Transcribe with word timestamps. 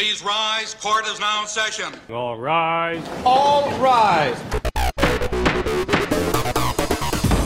Please 0.00 0.24
rise. 0.24 0.72
Court 0.72 1.06
is 1.08 1.20
now 1.20 1.42
in 1.42 1.46
session. 1.46 1.92
All 2.08 2.38
rise. 2.38 3.06
All 3.22 3.70
rise. 3.78 4.40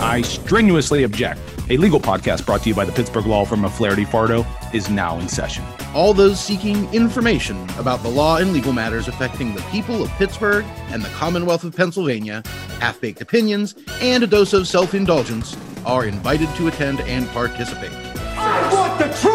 I 0.00 0.22
strenuously 0.24 1.02
object. 1.02 1.40
A 1.68 1.76
legal 1.78 1.98
podcast 1.98 2.46
brought 2.46 2.62
to 2.62 2.68
you 2.68 2.74
by 2.76 2.84
the 2.84 2.92
Pittsburgh 2.92 3.26
Law 3.26 3.44
Firm 3.44 3.64
of 3.64 3.74
Flaherty 3.74 4.04
Fardo 4.04 4.46
is 4.72 4.88
now 4.88 5.18
in 5.18 5.28
session. 5.28 5.64
All 5.94 6.14
those 6.14 6.38
seeking 6.38 6.88
information 6.94 7.68
about 7.70 8.04
the 8.04 8.08
law 8.08 8.36
and 8.36 8.52
legal 8.52 8.72
matters 8.72 9.08
affecting 9.08 9.52
the 9.56 9.62
people 9.72 10.04
of 10.04 10.08
Pittsburgh 10.10 10.64
and 10.90 11.02
the 11.02 11.08
Commonwealth 11.08 11.64
of 11.64 11.74
Pennsylvania, 11.74 12.44
half 12.78 13.00
baked 13.00 13.20
opinions, 13.20 13.74
and 14.00 14.22
a 14.22 14.28
dose 14.28 14.52
of 14.52 14.68
self 14.68 14.94
indulgence 14.94 15.56
are 15.84 16.06
invited 16.06 16.48
to 16.54 16.68
attend 16.68 17.00
and 17.00 17.26
participate. 17.30 17.90
I 18.36 18.72
want 18.72 19.00
the 19.00 19.08
truth. 19.18 19.33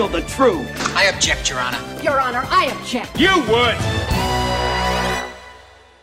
You 0.00 0.08
can't 0.08 0.14
handle 0.14 0.20
the 0.22 0.26
truth. 0.34 0.96
I 0.96 1.04
object, 1.14 1.50
Your 1.50 1.58
Honor. 1.58 1.78
Your 2.02 2.18
Honor, 2.20 2.42
I 2.48 2.74
object. 2.74 3.20
You 3.20 3.36
would. 3.50 3.76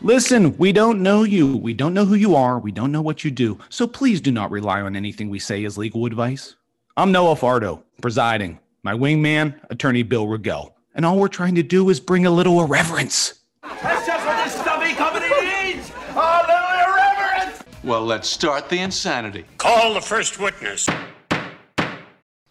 Listen, 0.01 0.55
we 0.57 0.71
don't 0.71 1.01
know 1.01 1.23
you. 1.23 1.57
We 1.57 1.73
don't 1.73 1.95
know 1.95 2.05
who 2.05 2.13
you 2.13 2.35
are. 2.35 2.59
We 2.59 2.71
don't 2.71 2.91
know 2.91 3.01
what 3.01 3.23
you 3.23 3.31
do. 3.31 3.57
So 3.69 3.87
please 3.87 4.21
do 4.21 4.31
not 4.31 4.51
rely 4.51 4.81
on 4.81 4.95
anything 4.95 5.31
we 5.31 5.39
say 5.39 5.65
as 5.65 5.79
legal 5.79 6.05
advice. 6.05 6.55
I'm 6.95 7.11
Noah 7.11 7.35
Fardo, 7.35 7.81
presiding. 7.99 8.59
My 8.83 8.93
wingman, 8.93 9.59
attorney 9.71 10.03
Bill 10.03 10.27
Rigel. 10.27 10.75
And 10.93 11.03
all 11.03 11.17
we're 11.17 11.27
trying 11.27 11.55
to 11.55 11.63
do 11.63 11.89
is 11.89 11.99
bring 11.99 12.27
a 12.27 12.31
little 12.31 12.61
irreverence. 12.61 13.39
That's 13.63 14.05
just 14.05 14.23
what 14.27 14.45
this 14.45 14.53
stubby 14.53 14.93
company 14.93 15.27
needs. 15.41 15.91
A 16.11 16.43
little 16.47 16.69
irreverence. 16.85 17.63
Well, 17.83 18.05
let's 18.05 18.29
start 18.29 18.69
the 18.69 18.77
insanity. 18.77 19.45
Call 19.57 19.95
the 19.95 20.01
first 20.01 20.39
witness. 20.39 20.87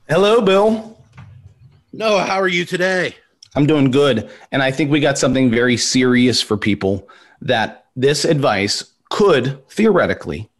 Hello, 0.09 0.41
Bill. 0.41 0.96
Noah, 1.97 2.25
how 2.25 2.39
are 2.39 2.47
you 2.47 2.67
today? 2.67 3.17
I'm 3.55 3.67
doing 3.67 3.91
good. 3.91 4.31
And 4.53 4.63
I 4.63 4.71
think 4.71 4.91
we 4.91 5.01
got 5.01 5.17
something 5.17 5.51
very 5.51 5.79
serious 5.79 6.43
for 6.43 6.59
people 6.59 7.09
that 7.41 7.87
this 7.97 8.27
advice 8.27 8.93
could 9.09 9.67
theoretically 9.71 10.51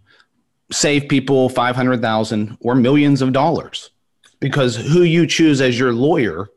save 0.73 1.11
people 1.11 1.51
500,000 1.51 2.57
or 2.61 2.75
millions 2.75 3.21
of 3.21 3.35
dollars 3.35 3.91
because 4.41 4.77
who 4.77 5.03
you 5.03 5.27
choose 5.27 5.61
as 5.61 5.79
your 5.79 5.93
lawyer 5.93 6.49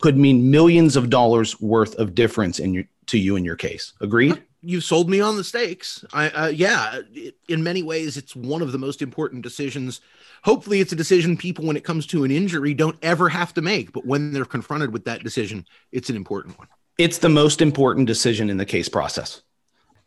could 0.00 0.16
mean 0.16 0.50
millions 0.50 0.96
of 0.96 1.10
dollars 1.10 1.60
worth 1.60 1.94
of 1.96 2.14
difference 2.14 2.58
in 2.58 2.72
your, 2.72 2.84
to 3.08 3.18
you 3.18 3.36
in 3.36 3.44
your 3.44 3.56
case. 3.56 3.92
Agreed? 4.00 4.42
You've 4.68 4.82
sold 4.82 5.08
me 5.08 5.20
on 5.20 5.36
the 5.36 5.44
stakes. 5.44 6.04
I, 6.12 6.28
uh, 6.30 6.48
yeah, 6.48 7.00
in 7.48 7.62
many 7.62 7.84
ways, 7.84 8.16
it's 8.16 8.34
one 8.34 8.62
of 8.62 8.72
the 8.72 8.78
most 8.78 9.00
important 9.00 9.42
decisions. 9.42 10.00
Hopefully, 10.42 10.80
it's 10.80 10.92
a 10.92 10.96
decision 10.96 11.36
people, 11.36 11.64
when 11.64 11.76
it 11.76 11.84
comes 11.84 12.04
to 12.08 12.24
an 12.24 12.32
injury, 12.32 12.74
don't 12.74 12.98
ever 13.00 13.28
have 13.28 13.54
to 13.54 13.62
make. 13.62 13.92
But 13.92 14.04
when 14.06 14.32
they're 14.32 14.44
confronted 14.44 14.92
with 14.92 15.04
that 15.04 15.22
decision, 15.22 15.64
it's 15.92 16.10
an 16.10 16.16
important 16.16 16.58
one. 16.58 16.66
It's 16.98 17.18
the 17.18 17.28
most 17.28 17.62
important 17.62 18.08
decision 18.08 18.50
in 18.50 18.56
the 18.56 18.64
case 18.64 18.88
process. 18.88 19.42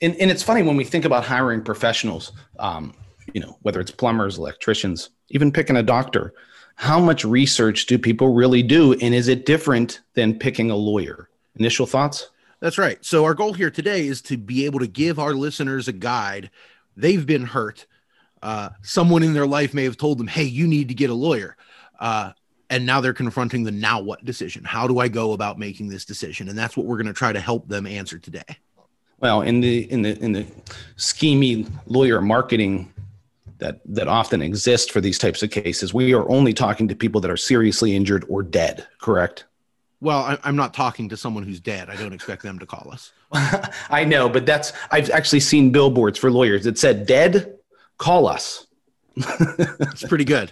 And, 0.02 0.14
and 0.18 0.30
it's 0.30 0.44
funny 0.44 0.62
when 0.62 0.76
we 0.76 0.84
think 0.84 1.06
about 1.06 1.24
hiring 1.24 1.64
professionals, 1.64 2.34
um, 2.60 2.94
you 3.34 3.40
know, 3.40 3.58
whether 3.62 3.80
it's 3.80 3.92
plumbers, 3.92 4.38
electricians, 4.38 5.12
even 5.30 5.52
picking 5.54 5.78
a 5.78 5.84
doctor, 5.84 6.34
how 6.76 7.00
much 7.00 7.24
research 7.24 7.86
do 7.86 7.98
people 7.98 8.34
really 8.34 8.64
do? 8.64 8.94
And 8.94 9.14
is 9.14 9.30
it 9.30 9.46
different 9.46 10.02
than 10.16 10.38
picking 10.38 10.70
a 10.70 10.76
lawyer? 10.76 11.30
Initial 11.56 11.86
thoughts? 11.86 12.30
That's 12.60 12.78
right. 12.78 13.04
So, 13.04 13.24
our 13.26 13.34
goal 13.34 13.54
here 13.54 13.72
today 13.72 14.06
is 14.06 14.22
to 14.24 14.38
be 14.38 14.66
able 14.66 14.80
to 14.80 14.88
give 14.88 15.18
our 15.18 15.34
listeners 15.34 15.88
a 15.88 15.94
guide. 15.94 16.50
They've 16.98 17.26
been 17.26 17.46
hurt. 17.46 17.86
Uh, 18.42 18.70
someone 18.82 19.24
in 19.24 19.34
their 19.34 19.48
life 19.48 19.74
may 19.74 19.84
have 19.84 19.98
told 19.98 20.18
them, 20.18 20.28
hey, 20.28 20.44
you 20.44 20.68
need 20.68 20.88
to 20.90 20.94
get 20.94 21.10
a 21.10 21.14
lawyer. 21.14 21.56
Uh, 22.00 22.32
and 22.70 22.86
now 22.86 23.02
they're 23.02 23.14
confronting 23.14 23.64
the 23.64 23.72
now 23.72 24.00
what 24.00 24.24
decision. 24.24 24.64
How 24.64 24.88
do 24.88 25.00
I 25.00 25.08
go 25.08 25.34
about 25.34 25.58
making 25.58 25.90
this 25.90 26.06
decision? 26.06 26.50
And 26.50 26.58
that's 26.58 26.78
what 26.78 26.86
we're 26.86 26.98
going 26.98 27.08
to 27.08 27.14
try 27.14 27.34
to 27.34 27.40
help 27.40 27.68
them 27.68 27.88
answer 27.88 28.20
today. 28.20 28.44
Well, 29.20 29.42
in 29.42 29.60
the 29.60 29.92
in 29.92 30.02
the 30.02 30.18
in 30.24 30.32
the 30.32 30.46
schemy 30.96 31.70
lawyer 31.88 32.22
marketing 32.22 32.94
that 33.58 33.82
that 33.86 34.08
often 34.08 34.42
exists 34.42 34.90
for 34.90 35.02
these 35.02 35.18
types 35.18 35.44
of 35.44 35.52
cases, 35.52 35.94
we 35.94 36.14
are 36.14 36.30
only 36.30 36.54
talking 36.54 36.88
to 36.88 36.96
people 36.96 37.20
that 37.22 37.32
are 37.32 37.38
seriously 37.38 37.96
injured 37.96 38.26
or 38.30 38.44
dead. 38.44 38.88
Correct? 39.00 39.44
Well, 40.02 40.20
I, 40.20 40.38
I'm 40.44 40.56
not 40.56 40.74
talking 40.74 41.10
to 41.10 41.18
someone 41.18 41.44
who's 41.44 41.60
dead. 41.60 41.90
I 41.90 41.96
don't 41.96 42.14
expect 42.14 42.42
them 42.44 42.60
to 42.60 42.66
call 42.66 42.90
us. 42.92 43.12
I 43.90 44.06
know, 44.06 44.30
but 44.30 44.46
that's 44.46 44.74
I've 44.92 45.10
actually 45.10 45.42
seen 45.42 45.72
billboards 45.72 46.18
for 46.18 46.32
lawyers 46.32 46.64
that 46.64 46.78
said 46.78 47.06
"dead, 47.06 47.58
call 47.98 48.28
us," 48.28 48.66
It's 49.16 50.04
pretty 50.04 50.24
good. 50.26 50.52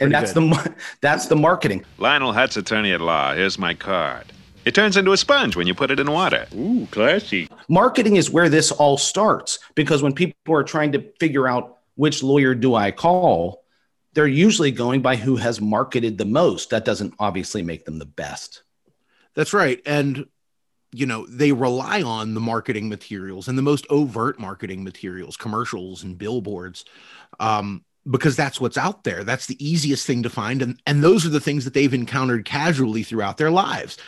and 0.00 0.12
that's 0.12 0.32
good. 0.32 0.50
the 0.52 0.74
that's 1.00 1.26
the 1.26 1.36
marketing. 1.36 1.84
Lionel 1.98 2.32
Hutz, 2.32 2.56
attorney 2.56 2.92
at 2.92 3.00
law. 3.00 3.34
Here's 3.34 3.58
my 3.58 3.74
card. 3.74 4.26
It 4.64 4.74
turns 4.74 4.96
into 4.96 5.12
a 5.12 5.16
sponge 5.16 5.56
when 5.56 5.66
you 5.66 5.74
put 5.74 5.90
it 5.90 5.98
in 5.98 6.10
water. 6.10 6.46
Ooh, 6.54 6.86
classy. 6.90 7.48
Marketing 7.68 8.16
is 8.16 8.30
where 8.30 8.48
this 8.48 8.70
all 8.70 8.98
starts 8.98 9.58
because 9.74 10.02
when 10.02 10.12
people 10.12 10.54
are 10.54 10.62
trying 10.64 10.92
to 10.92 11.04
figure 11.18 11.48
out 11.48 11.78
which 11.94 12.22
lawyer 12.22 12.54
do 12.54 12.74
I 12.74 12.90
call, 12.90 13.64
they're 14.12 14.26
usually 14.26 14.70
going 14.70 15.00
by 15.00 15.16
who 15.16 15.36
has 15.36 15.60
marketed 15.60 16.18
the 16.18 16.24
most. 16.26 16.70
That 16.70 16.84
doesn't 16.84 17.14
obviously 17.18 17.62
make 17.62 17.84
them 17.84 17.98
the 17.98 18.04
best. 18.06 18.62
That's 19.34 19.52
right. 19.52 19.80
And, 19.86 20.26
you 20.92 21.06
know, 21.06 21.26
they 21.26 21.52
rely 21.52 22.02
on 22.02 22.34
the 22.34 22.40
marketing 22.40 22.88
materials 22.88 23.48
and 23.48 23.56
the 23.56 23.62
most 23.62 23.86
overt 23.90 24.38
marketing 24.38 24.84
materials, 24.84 25.36
commercials 25.36 26.02
and 26.02 26.18
billboards, 26.18 26.84
um, 27.38 27.84
because 28.10 28.36
that's 28.36 28.60
what's 28.60 28.78
out 28.78 29.04
there. 29.04 29.22
That's 29.22 29.46
the 29.46 29.62
easiest 29.64 30.06
thing 30.06 30.22
to 30.22 30.30
find. 30.30 30.62
And, 30.62 30.80
and 30.86 31.04
those 31.04 31.26
are 31.26 31.30
the 31.30 31.40
things 31.40 31.64
that 31.64 31.74
they've 31.74 31.92
encountered 31.92 32.44
casually 32.44 33.02
throughout 33.02 33.36
their 33.36 33.50
lives. 33.50 33.98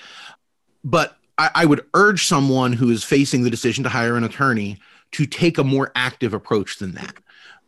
But 0.82 1.16
I, 1.36 1.50
I 1.54 1.66
would 1.66 1.84
urge 1.94 2.26
someone 2.26 2.72
who 2.72 2.90
is 2.90 3.04
facing 3.04 3.42
the 3.42 3.50
decision 3.50 3.84
to 3.84 3.90
hire 3.90 4.16
an 4.16 4.24
attorney 4.24 4.78
to 5.12 5.26
take 5.26 5.58
a 5.58 5.64
more 5.64 5.92
active 5.94 6.34
approach 6.34 6.78
than 6.78 6.92
that. 6.92 7.14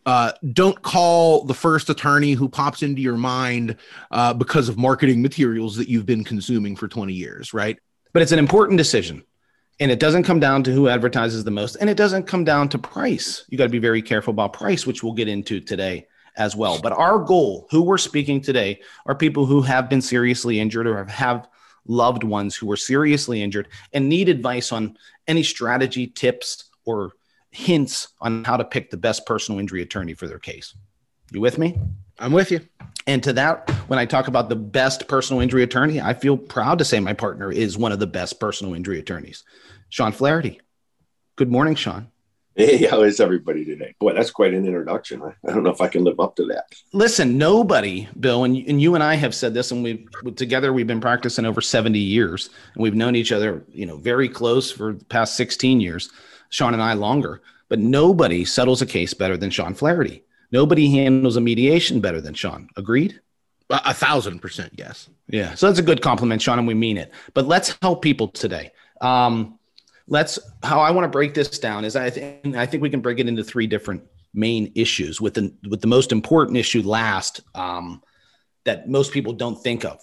Uh, 0.04 0.32
don't 0.52 0.80
call 0.82 1.44
the 1.44 1.54
first 1.54 1.88
attorney 1.88 2.32
who 2.32 2.48
pops 2.48 2.82
into 2.82 3.00
your 3.00 3.16
mind 3.16 3.76
uh, 4.10 4.34
because 4.34 4.68
of 4.68 4.76
marketing 4.76 5.22
materials 5.22 5.76
that 5.76 5.88
you've 5.88 6.06
been 6.06 6.24
consuming 6.24 6.74
for 6.74 6.88
20 6.88 7.12
years, 7.12 7.54
right? 7.54 7.78
But 8.12 8.22
it's 8.22 8.32
an 8.32 8.38
important 8.38 8.78
decision. 8.78 9.22
And 9.80 9.90
it 9.90 10.00
doesn't 10.00 10.24
come 10.24 10.38
down 10.38 10.62
to 10.64 10.72
who 10.72 10.88
advertises 10.88 11.44
the 11.44 11.50
most. 11.50 11.76
And 11.76 11.88
it 11.88 11.96
doesn't 11.96 12.24
come 12.26 12.44
down 12.44 12.68
to 12.70 12.78
price. 12.78 13.44
You 13.48 13.58
got 13.58 13.64
to 13.64 13.70
be 13.70 13.78
very 13.78 14.02
careful 14.02 14.32
about 14.32 14.52
price, 14.52 14.86
which 14.86 15.02
we'll 15.02 15.14
get 15.14 15.28
into 15.28 15.60
today 15.60 16.06
as 16.36 16.54
well. 16.54 16.80
But 16.80 16.92
our 16.92 17.18
goal, 17.18 17.66
who 17.70 17.82
we're 17.82 17.98
speaking 17.98 18.40
today, 18.40 18.80
are 19.06 19.14
people 19.14 19.46
who 19.46 19.62
have 19.62 19.88
been 19.88 20.02
seriously 20.02 20.60
injured 20.60 20.86
or 20.86 21.04
have 21.04 21.48
loved 21.86 22.22
ones 22.22 22.54
who 22.54 22.66
were 22.66 22.76
seriously 22.76 23.42
injured 23.42 23.68
and 23.92 24.08
need 24.08 24.28
advice 24.28 24.72
on 24.72 24.96
any 25.26 25.42
strategy, 25.42 26.06
tips, 26.06 26.70
or 26.84 27.12
hints 27.52 28.08
on 28.20 28.42
how 28.44 28.56
to 28.56 28.64
pick 28.64 28.90
the 28.90 28.96
best 28.96 29.24
personal 29.26 29.60
injury 29.60 29.82
attorney 29.82 30.14
for 30.14 30.26
their 30.26 30.38
case. 30.38 30.74
You 31.30 31.40
with 31.40 31.58
me? 31.58 31.78
I'm 32.18 32.32
with 32.32 32.50
you. 32.50 32.60
And 33.06 33.22
to 33.22 33.32
that, 33.34 33.68
when 33.88 33.98
I 33.98 34.06
talk 34.06 34.28
about 34.28 34.48
the 34.48 34.56
best 34.56 35.06
personal 35.08 35.40
injury 35.42 35.62
attorney, 35.62 36.00
I 36.00 36.14
feel 36.14 36.36
proud 36.36 36.78
to 36.78 36.84
say 36.84 36.98
my 37.00 37.14
partner 37.14 37.52
is 37.52 37.78
one 37.78 37.92
of 37.92 37.98
the 37.98 38.06
best 38.06 38.40
personal 38.40 38.74
injury 38.74 38.98
attorneys, 38.98 39.44
Shawn 39.88 40.12
Flaherty. 40.12 40.60
Good 41.36 41.50
morning, 41.50 41.74
Shawn. 41.74 42.08
Hey, 42.54 42.84
how 42.86 43.02
is 43.02 43.18
everybody 43.18 43.64
today? 43.64 43.94
Boy, 43.98 44.12
that's 44.12 44.30
quite 44.30 44.52
an 44.52 44.66
introduction. 44.66 45.22
I, 45.22 45.32
I 45.48 45.54
don't 45.54 45.62
know 45.62 45.70
if 45.70 45.80
I 45.80 45.88
can 45.88 46.04
live 46.04 46.20
up 46.20 46.36
to 46.36 46.44
that. 46.46 46.66
Listen, 46.92 47.38
nobody, 47.38 48.08
Bill, 48.20 48.44
and, 48.44 48.56
and 48.68 48.80
you 48.80 48.94
and 48.94 49.02
I 49.02 49.14
have 49.14 49.34
said 49.34 49.54
this, 49.54 49.70
and 49.70 49.82
we've 49.82 50.06
together 50.36 50.72
we've 50.72 50.86
been 50.86 51.00
practicing 51.00 51.46
over 51.46 51.62
70 51.62 51.98
years, 51.98 52.50
and 52.74 52.82
we've 52.82 52.94
known 52.94 53.16
each 53.16 53.32
other, 53.32 53.64
you 53.70 53.86
know, 53.86 53.96
very 53.96 54.28
close 54.28 54.70
for 54.70 54.92
the 54.92 55.04
past 55.06 55.34
16 55.36 55.80
years, 55.80 56.10
Shawn 56.52 56.74
and 56.74 56.82
I 56.82 56.92
longer. 56.92 57.42
But 57.68 57.78
nobody 57.78 58.44
settles 58.44 58.82
a 58.82 58.86
case 58.86 59.14
better 59.14 59.36
than 59.36 59.50
Shawn 59.50 59.74
Flaherty. 59.74 60.22
Nobody 60.52 60.90
handles 60.90 61.36
a 61.36 61.40
mediation 61.40 62.00
better 62.00 62.20
than 62.20 62.34
Shawn. 62.34 62.68
Agreed? 62.76 63.18
A, 63.70 63.80
a 63.86 63.94
thousand 63.94 64.40
percent, 64.40 64.74
yes. 64.76 65.08
Yeah. 65.28 65.54
So 65.54 65.66
that's 65.66 65.78
a 65.78 65.82
good 65.82 66.02
compliment, 66.02 66.42
Shawn, 66.42 66.58
and 66.58 66.68
we 66.68 66.74
mean 66.74 66.98
it. 66.98 67.10
But 67.32 67.46
let's 67.46 67.76
help 67.80 68.02
people 68.02 68.28
today. 68.28 68.72
Um, 69.00 69.58
let's 70.06 70.38
how 70.62 70.80
I 70.80 70.90
want 70.90 71.06
to 71.06 71.08
break 71.08 71.32
this 71.32 71.58
down 71.58 71.86
is 71.86 71.96
I 71.96 72.10
think 72.10 72.54
I 72.54 72.66
think 72.66 72.82
we 72.82 72.90
can 72.90 73.00
break 73.00 73.18
it 73.18 73.26
into 73.26 73.42
three 73.42 73.66
different 73.66 74.02
main 74.34 74.70
issues 74.74 75.20
with 75.20 75.34
the 75.34 75.54
with 75.70 75.80
the 75.80 75.86
most 75.86 76.12
important 76.12 76.58
issue 76.58 76.82
last 76.82 77.40
um, 77.54 78.02
that 78.64 78.88
most 78.88 79.12
people 79.12 79.32
don't 79.32 79.60
think 79.62 79.86
of. 79.86 79.98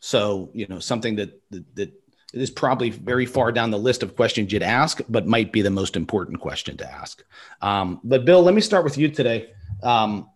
So 0.00 0.50
you 0.52 0.66
know 0.66 0.80
something 0.80 1.14
that 1.16 1.40
that, 1.50 1.76
that 1.76 2.01
is 2.32 2.50
probably 2.50 2.90
very 2.90 3.26
far 3.26 3.52
down 3.52 3.70
the 3.70 3.78
list 3.78 4.02
of 4.02 4.16
questions 4.16 4.52
you'd 4.52 4.62
ask, 4.62 5.00
but 5.08 5.26
might 5.26 5.52
be 5.52 5.62
the 5.62 5.70
most 5.70 5.96
important 5.96 6.40
question 6.40 6.76
to 6.78 6.90
ask. 6.90 7.22
Um, 7.60 8.00
but 8.02 8.24
Bill, 8.24 8.42
let 8.42 8.54
me 8.54 8.60
start 8.60 8.84
with 8.84 8.96
you 8.96 9.08
today. 9.08 9.50
Um, 9.82 10.30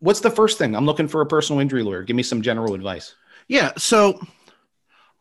what's 0.00 0.20
the 0.20 0.30
first 0.30 0.58
thing? 0.58 0.74
I'm 0.74 0.86
looking 0.86 1.08
for 1.08 1.20
a 1.20 1.26
personal 1.26 1.60
injury 1.60 1.82
lawyer. 1.82 2.02
Give 2.02 2.16
me 2.16 2.22
some 2.22 2.42
general 2.42 2.74
advice. 2.74 3.14
Yeah. 3.46 3.72
So 3.76 4.20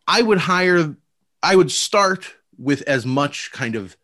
I 0.07 0.21
would 0.21 0.39
hire, 0.39 0.95
I 1.43 1.55
would 1.55 1.71
start 1.71 2.33
with 2.57 2.81
as 2.83 3.05
much 3.05 3.51
kind 3.51 3.75
of 3.75 3.95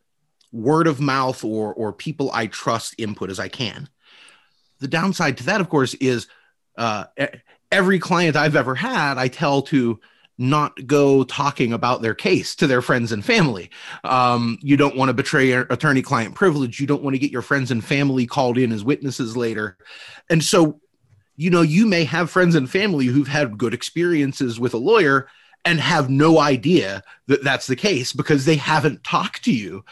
word 0.51 0.85
of 0.85 1.01
mouth 1.01 1.43
or 1.43 1.73
or 1.73 1.91
people 1.91 2.29
I 2.31 2.45
trust 2.45 2.93
input 2.99 3.31
as 3.31 3.39
I 3.39 3.47
can. 3.47 3.89
The 4.79 4.87
downside 4.87 5.37
to 5.37 5.43
that, 5.45 5.61
of 5.61 5.69
course, 5.69 5.95
is 5.95 6.27
uh, 6.77 7.05
every 7.71 7.99
client 7.99 8.35
I've 8.35 8.55
ever 8.55 8.75
had, 8.75 9.17
I 9.17 9.29
tell 9.29 9.63
to 9.63 9.99
not 10.43 10.85
go 10.85 11.23
talking 11.23 11.73
about 11.73 12.01
their 12.01 12.13
case 12.13 12.55
to 12.55 12.67
their 12.67 12.81
friends 12.81 13.11
and 13.11 13.23
family. 13.23 13.69
Um, 14.03 14.57
you 14.61 14.77
don't 14.77 14.95
want 14.95 15.09
to 15.09 15.13
betray 15.13 15.51
attorney 15.51 16.01
client 16.01 16.35
privilege. 16.35 16.79
You 16.79 16.87
don't 16.87 17.03
want 17.03 17.15
to 17.15 17.19
get 17.19 17.31
your 17.31 17.41
friends 17.41 17.71
and 17.71 17.83
family 17.83 18.25
called 18.25 18.57
in 18.57 18.71
as 18.71 18.83
witnesses 18.83 19.35
later. 19.37 19.77
And 20.29 20.43
so, 20.43 20.79
you 21.35 21.49
know, 21.49 21.61
you 21.61 21.87
may 21.87 22.03
have 22.03 22.29
friends 22.29 22.55
and 22.55 22.69
family 22.69 23.05
who've 23.05 23.27
had 23.27 23.57
good 23.57 23.73
experiences 23.73 24.59
with 24.59 24.73
a 24.73 24.77
lawyer 24.77 25.27
and 25.65 25.79
have 25.79 26.09
no 26.09 26.39
idea 26.39 27.01
that 27.27 27.43
that's 27.43 27.67
the 27.67 27.75
case 27.75 28.13
because 28.13 28.45
they 28.45 28.57
haven't 28.57 29.03
talked 29.03 29.43
to 29.45 29.53
you 29.53 29.83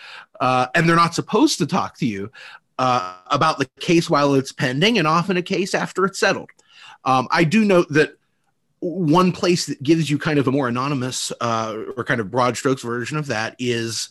uh, 0.42 0.68
and 0.76 0.88
they're 0.88 0.96
not 0.96 1.16
supposed 1.16 1.58
to 1.60 1.66
talk 1.66 1.98
to 1.98 2.06
you 2.06 2.30
uh, 2.78 3.16
about 3.28 3.58
the 3.58 3.70
case 3.80 4.10
while 4.10 4.34
it's 4.34 4.52
pending 4.52 4.98
and 4.98 5.08
often 5.08 5.38
a 5.38 5.42
case 5.42 5.74
after 5.74 6.04
it's 6.06 6.20
settled. 6.20 6.50
Um, 7.06 7.28
I 7.32 7.44
do 7.44 7.64
note 7.64 7.88
that 7.90 8.16
one 8.82 9.32
place 9.32 9.68
that 9.68 9.82
gives 9.84 10.10
you 10.10 10.18
kind 10.18 10.40
of 10.40 10.48
a 10.48 10.52
more 10.52 10.68
anonymous 10.68 11.32
uh, 11.40 11.78
or 11.96 12.04
kind 12.04 12.20
of 12.20 12.32
broad 12.32 12.58
strokes 12.58 12.82
version 12.82 13.16
of 13.16 13.28
that 13.28 13.56
is 13.60 14.10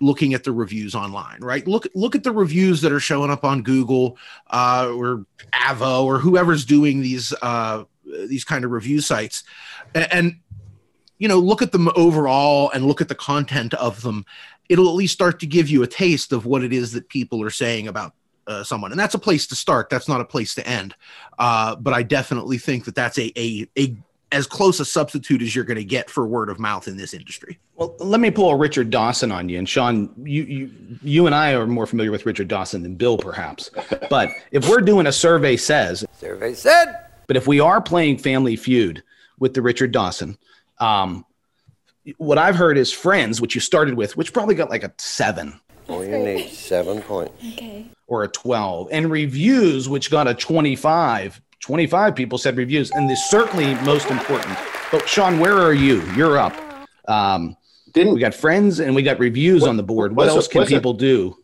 looking 0.00 0.34
at 0.34 0.44
the 0.44 0.52
reviews 0.52 0.94
online 0.94 1.38
right? 1.40 1.66
Look 1.66 1.86
look 1.94 2.14
at 2.14 2.24
the 2.24 2.32
reviews 2.32 2.80
that 2.80 2.92
are 2.92 3.00
showing 3.00 3.30
up 3.30 3.44
on 3.44 3.62
google 3.62 4.18
uh, 4.50 4.90
or 4.94 5.26
avvo 5.52 6.04
or 6.04 6.18
whoever's 6.18 6.64
doing 6.64 7.00
these 7.00 7.32
uh, 7.42 7.84
these 8.04 8.44
kind 8.44 8.64
of 8.64 8.70
review 8.70 9.00
sites. 9.00 9.44
And, 9.94 10.12
and 10.12 10.34
you 11.18 11.28
know 11.28 11.38
look 11.38 11.62
at 11.62 11.72
them 11.72 11.90
overall 11.94 12.70
and 12.70 12.86
look 12.86 13.00
at 13.00 13.08
the 13.08 13.14
content 13.14 13.74
of 13.74 14.00
them. 14.02 14.24
It'll 14.68 14.88
at 14.88 14.94
least 14.94 15.12
start 15.12 15.40
to 15.40 15.46
give 15.46 15.68
you 15.68 15.82
a 15.82 15.86
taste 15.86 16.32
of 16.32 16.46
what 16.46 16.64
it 16.64 16.72
is 16.72 16.92
that 16.92 17.08
people 17.08 17.42
are 17.42 17.50
saying 17.50 17.86
about 17.86 18.14
uh, 18.46 18.64
someone. 18.64 18.90
And 18.92 18.98
that's 18.98 19.14
a 19.14 19.18
place 19.18 19.46
to 19.48 19.54
start. 19.54 19.90
That's 19.90 20.08
not 20.08 20.20
a 20.20 20.24
place 20.24 20.54
to 20.54 20.66
end. 20.66 20.94
Uh, 21.38 21.76
but 21.76 21.92
i 21.92 22.02
definitely 22.02 22.58
think 22.58 22.84
that 22.84 22.94
that's 22.94 23.18
a, 23.18 23.32
a, 23.38 23.68
a 23.78 23.96
as 24.32 24.46
close 24.46 24.80
a 24.80 24.84
substitute 24.84 25.40
as 25.40 25.54
you're 25.54 25.64
going 25.64 25.76
to 25.76 25.84
get 25.84 26.10
for 26.10 26.26
word 26.26 26.48
of 26.48 26.58
mouth 26.58 26.88
in 26.88 26.96
this 26.96 27.14
industry. 27.14 27.58
Well, 27.76 27.94
let 28.00 28.20
me 28.20 28.30
pull 28.30 28.50
a 28.50 28.56
Richard 28.56 28.90
Dawson 28.90 29.30
on 29.30 29.48
you. 29.48 29.58
And 29.58 29.68
Sean, 29.68 30.10
you 30.24 30.42
you 30.42 30.70
you 31.02 31.26
and 31.26 31.34
I 31.34 31.52
are 31.52 31.66
more 31.66 31.86
familiar 31.86 32.10
with 32.10 32.26
Richard 32.26 32.48
Dawson 32.48 32.82
than 32.82 32.94
Bill, 32.94 33.18
perhaps. 33.18 33.70
But 34.08 34.30
if 34.52 34.68
we're 34.68 34.82
doing 34.82 35.06
a 35.06 35.12
survey 35.12 35.56
says 35.56 36.04
survey 36.18 36.54
said. 36.54 37.06
But 37.26 37.36
if 37.36 37.46
we 37.46 37.58
are 37.58 37.80
playing 37.80 38.18
Family 38.18 38.54
Feud 38.54 39.02
with 39.38 39.54
the 39.54 39.62
Richard 39.62 39.90
Dawson, 39.90 40.38
um, 40.78 41.24
what 42.18 42.38
I've 42.38 42.54
heard 42.54 42.78
is 42.78 42.92
Friends, 42.92 43.40
which 43.40 43.54
you 43.54 43.60
started 43.60 43.94
with, 43.94 44.16
which 44.16 44.32
probably 44.32 44.54
got 44.54 44.70
like 44.70 44.84
a 44.84 44.92
seven. 44.98 45.60
Oh, 45.88 46.02
you 46.02 46.18
need 46.18 46.50
seven 46.50 47.02
points. 47.02 47.32
Okay. 47.52 47.86
Or 48.06 48.22
a 48.24 48.28
12. 48.28 48.88
And 48.92 49.10
reviews, 49.10 49.88
which 49.88 50.10
got 50.10 50.28
a 50.28 50.34
25, 50.34 51.40
25 51.60 52.14
people 52.14 52.38
said 52.38 52.56
reviews, 52.56 52.90
and 52.92 53.08
this 53.08 53.30
certainly 53.30 53.74
most 53.84 54.10
important. 54.10 54.56
But 54.92 55.08
Shawn, 55.08 55.38
where 55.38 55.58
are 55.58 55.74
you? 55.74 56.02
You're 56.12 56.38
up. 56.38 56.54
Um, 57.08 57.56
Didn't 57.92 58.14
we 58.14 58.20
got 58.20 58.34
friends 58.34 58.80
and 58.80 58.94
we 58.94 59.02
got 59.02 59.18
reviews 59.18 59.62
what, 59.62 59.70
on 59.70 59.76
the 59.76 59.82
board? 59.82 60.14
What 60.14 60.28
else 60.28 60.46
it, 60.46 60.50
can 60.50 60.66
people 60.66 60.92
it, 60.92 60.98
do? 60.98 61.36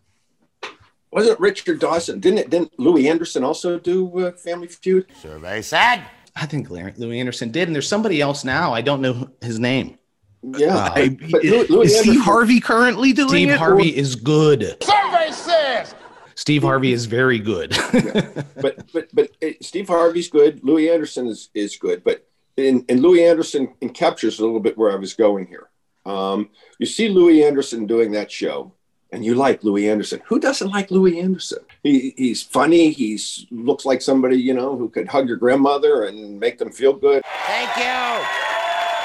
Wasn't 1.11 1.39
Richard 1.41 1.81
Dawson? 1.81 2.21
Didn't 2.21 2.39
it? 2.39 2.51
Didn't 2.51 2.79
Louie 2.79 3.09
Anderson 3.09 3.45
also 3.45 3.79
do 3.79 4.27
uh, 4.27 4.33
Family 4.33 4.69
Feud? 4.69 5.07
Survey 5.21 5.61
said. 5.61 6.05
I 6.35 6.47
think 6.47 6.71
Louie 6.71 7.21
Anderson 7.21 7.51
did, 7.51 7.69
and 7.69 7.75
there's 7.75 7.89
somebody 7.89 8.23
else 8.23 8.45
now. 8.45 8.73
I 8.73 8.81
don't 8.81 9.03
know 9.03 9.29
his 9.43 9.59
name. 9.59 9.99
Yeah, 10.43 10.75
uh, 10.75 10.93
I, 10.95 11.17
Louis, 11.21 11.69
Louis 11.69 11.87
is 11.87 12.01
Steve 12.01 12.23
Harvey 12.23 12.59
currently 12.59 13.13
doing 13.13 13.29
Steve 13.29 13.51
it? 13.51 13.59
Harvey 13.59 13.95
or? 13.95 13.99
is 13.99 14.17
good. 14.17 14.83
Survey 14.83 15.31
says. 15.31 15.95
Steve 16.43 16.65
Harvey 16.65 16.93
is 16.93 17.05
very 17.05 17.39
good. 17.39 17.71
yeah. 17.95 18.43
But 18.61 18.93
but 18.93 19.09
but 19.15 19.31
uh, 19.45 19.51
Steve 19.61 19.87
Harvey's 19.87 20.29
good. 20.29 20.59
Louie 20.65 20.91
Anderson 20.91 21.29
is 21.29 21.51
is 21.55 21.77
good. 21.77 22.03
But 22.03 22.27
and, 22.59 22.85
and 22.89 23.01
Louie 23.01 23.25
Anderson 23.25 23.69
captures 23.95 24.41
a 24.41 24.45
little 24.45 24.59
bit 24.59 24.77
where 24.77 24.91
I 24.91 24.97
was 24.97 25.15
going 25.15 25.47
here. 25.47 25.69
Um, 26.05 26.51
you 26.81 26.87
see 26.87 27.09
Louie 27.09 27.45
Anderson 27.45 27.87
doing 27.87 28.11
that 28.13 28.29
show, 28.29 28.73
and 29.13 29.25
you 29.25 29.37
like 29.37 29.63
Louie 29.63 29.89
Anderson. 29.89 30.21
Who 30.27 30.41
doesn't 30.41 30.69
like 30.69 30.91
Louie 30.91 31.21
Anderson? 31.21 31.61
He, 31.85 32.13
he's 32.17 32.43
funny. 32.43 32.91
He's 32.91 33.47
looks 33.53 33.85
like 33.85 34.03
somebody 34.03 34.37
you 34.37 34.53
know 34.53 34.77
who 34.77 34.89
could 34.89 35.07
hug 35.07 35.29
your 35.29 35.37
grandmother 35.37 36.07
and 36.07 36.41
make 36.41 36.59
them 36.59 36.73
feel 36.73 36.93
good. 36.93 37.23
Thank 37.47 37.77
you, 37.77 38.27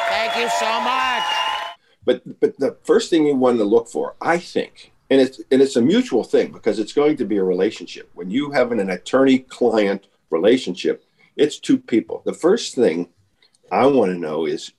thank 0.09 0.35
you 0.37 0.49
so 0.57 0.81
much. 0.81 1.23
But 2.03 2.39
but 2.39 2.57
the 2.57 2.77
first 2.83 3.11
thing 3.11 3.27
you 3.27 3.35
want 3.35 3.59
to 3.59 3.63
look 3.63 3.89
for, 3.89 4.15
I 4.19 4.39
think, 4.39 4.91
and 5.09 5.21
it's 5.21 5.39
and 5.51 5.61
it's 5.61 5.75
a 5.75 5.81
mutual 5.81 6.23
thing 6.23 6.51
because 6.51 6.79
it's 6.79 6.93
going 6.93 7.17
to 7.17 7.25
be 7.25 7.37
a 7.37 7.43
relationship. 7.43 8.09
When 8.13 8.29
you 8.29 8.51
have 8.51 8.71
an 8.71 8.89
attorney 8.89 9.39
client 9.39 10.07
relationship, 10.29 11.05
it's 11.35 11.59
two 11.59 11.77
people. 11.77 12.21
The 12.25 12.33
first 12.33 12.75
thing 12.75 13.09
I 13.71 13.85
want 13.85 14.11
to 14.11 14.17
know 14.17 14.45
is 14.45 14.73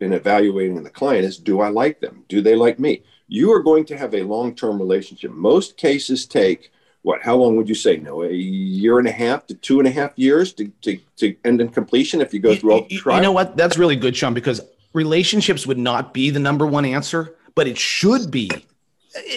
in 0.00 0.12
evaluating 0.12 0.82
the 0.82 0.90
client 0.90 1.24
is 1.24 1.38
do 1.38 1.60
I 1.60 1.68
like 1.68 2.00
them? 2.00 2.24
Do 2.28 2.40
they 2.40 2.54
like 2.54 2.78
me? 2.78 3.02
You 3.28 3.52
are 3.52 3.62
going 3.62 3.84
to 3.86 3.96
have 3.96 4.14
a 4.14 4.22
long-term 4.22 4.78
relationship. 4.78 5.30
Most 5.30 5.76
cases 5.76 6.26
take 6.26 6.72
what? 7.02 7.22
How 7.22 7.36
long 7.36 7.56
would 7.56 7.68
you 7.68 7.74
say? 7.74 7.96
No, 7.96 8.24
a 8.24 8.30
year 8.30 8.98
and 8.98 9.08
a 9.08 9.12
half 9.12 9.46
to 9.46 9.54
two 9.54 9.78
and 9.78 9.88
a 9.88 9.90
half 9.90 10.12
years 10.16 10.52
to 10.54 10.68
to, 10.82 10.98
to 11.16 11.36
end 11.44 11.60
in 11.60 11.68
completion 11.68 12.20
if 12.20 12.34
you 12.34 12.40
go 12.40 12.54
through 12.54 12.72
all 12.72 12.86
the 12.86 12.96
trial. 12.96 13.16
You 13.16 13.22
know 13.22 13.32
what? 13.32 13.56
That's 13.56 13.78
really 13.78 13.96
good, 13.96 14.16
Shawn, 14.16 14.34
because 14.34 14.60
relationships 14.92 15.66
would 15.66 15.78
not 15.78 16.12
be 16.12 16.30
the 16.30 16.40
number 16.40 16.66
one 16.66 16.84
answer, 16.84 17.36
but 17.54 17.66
it 17.66 17.78
should 17.78 18.30
be 18.30 18.50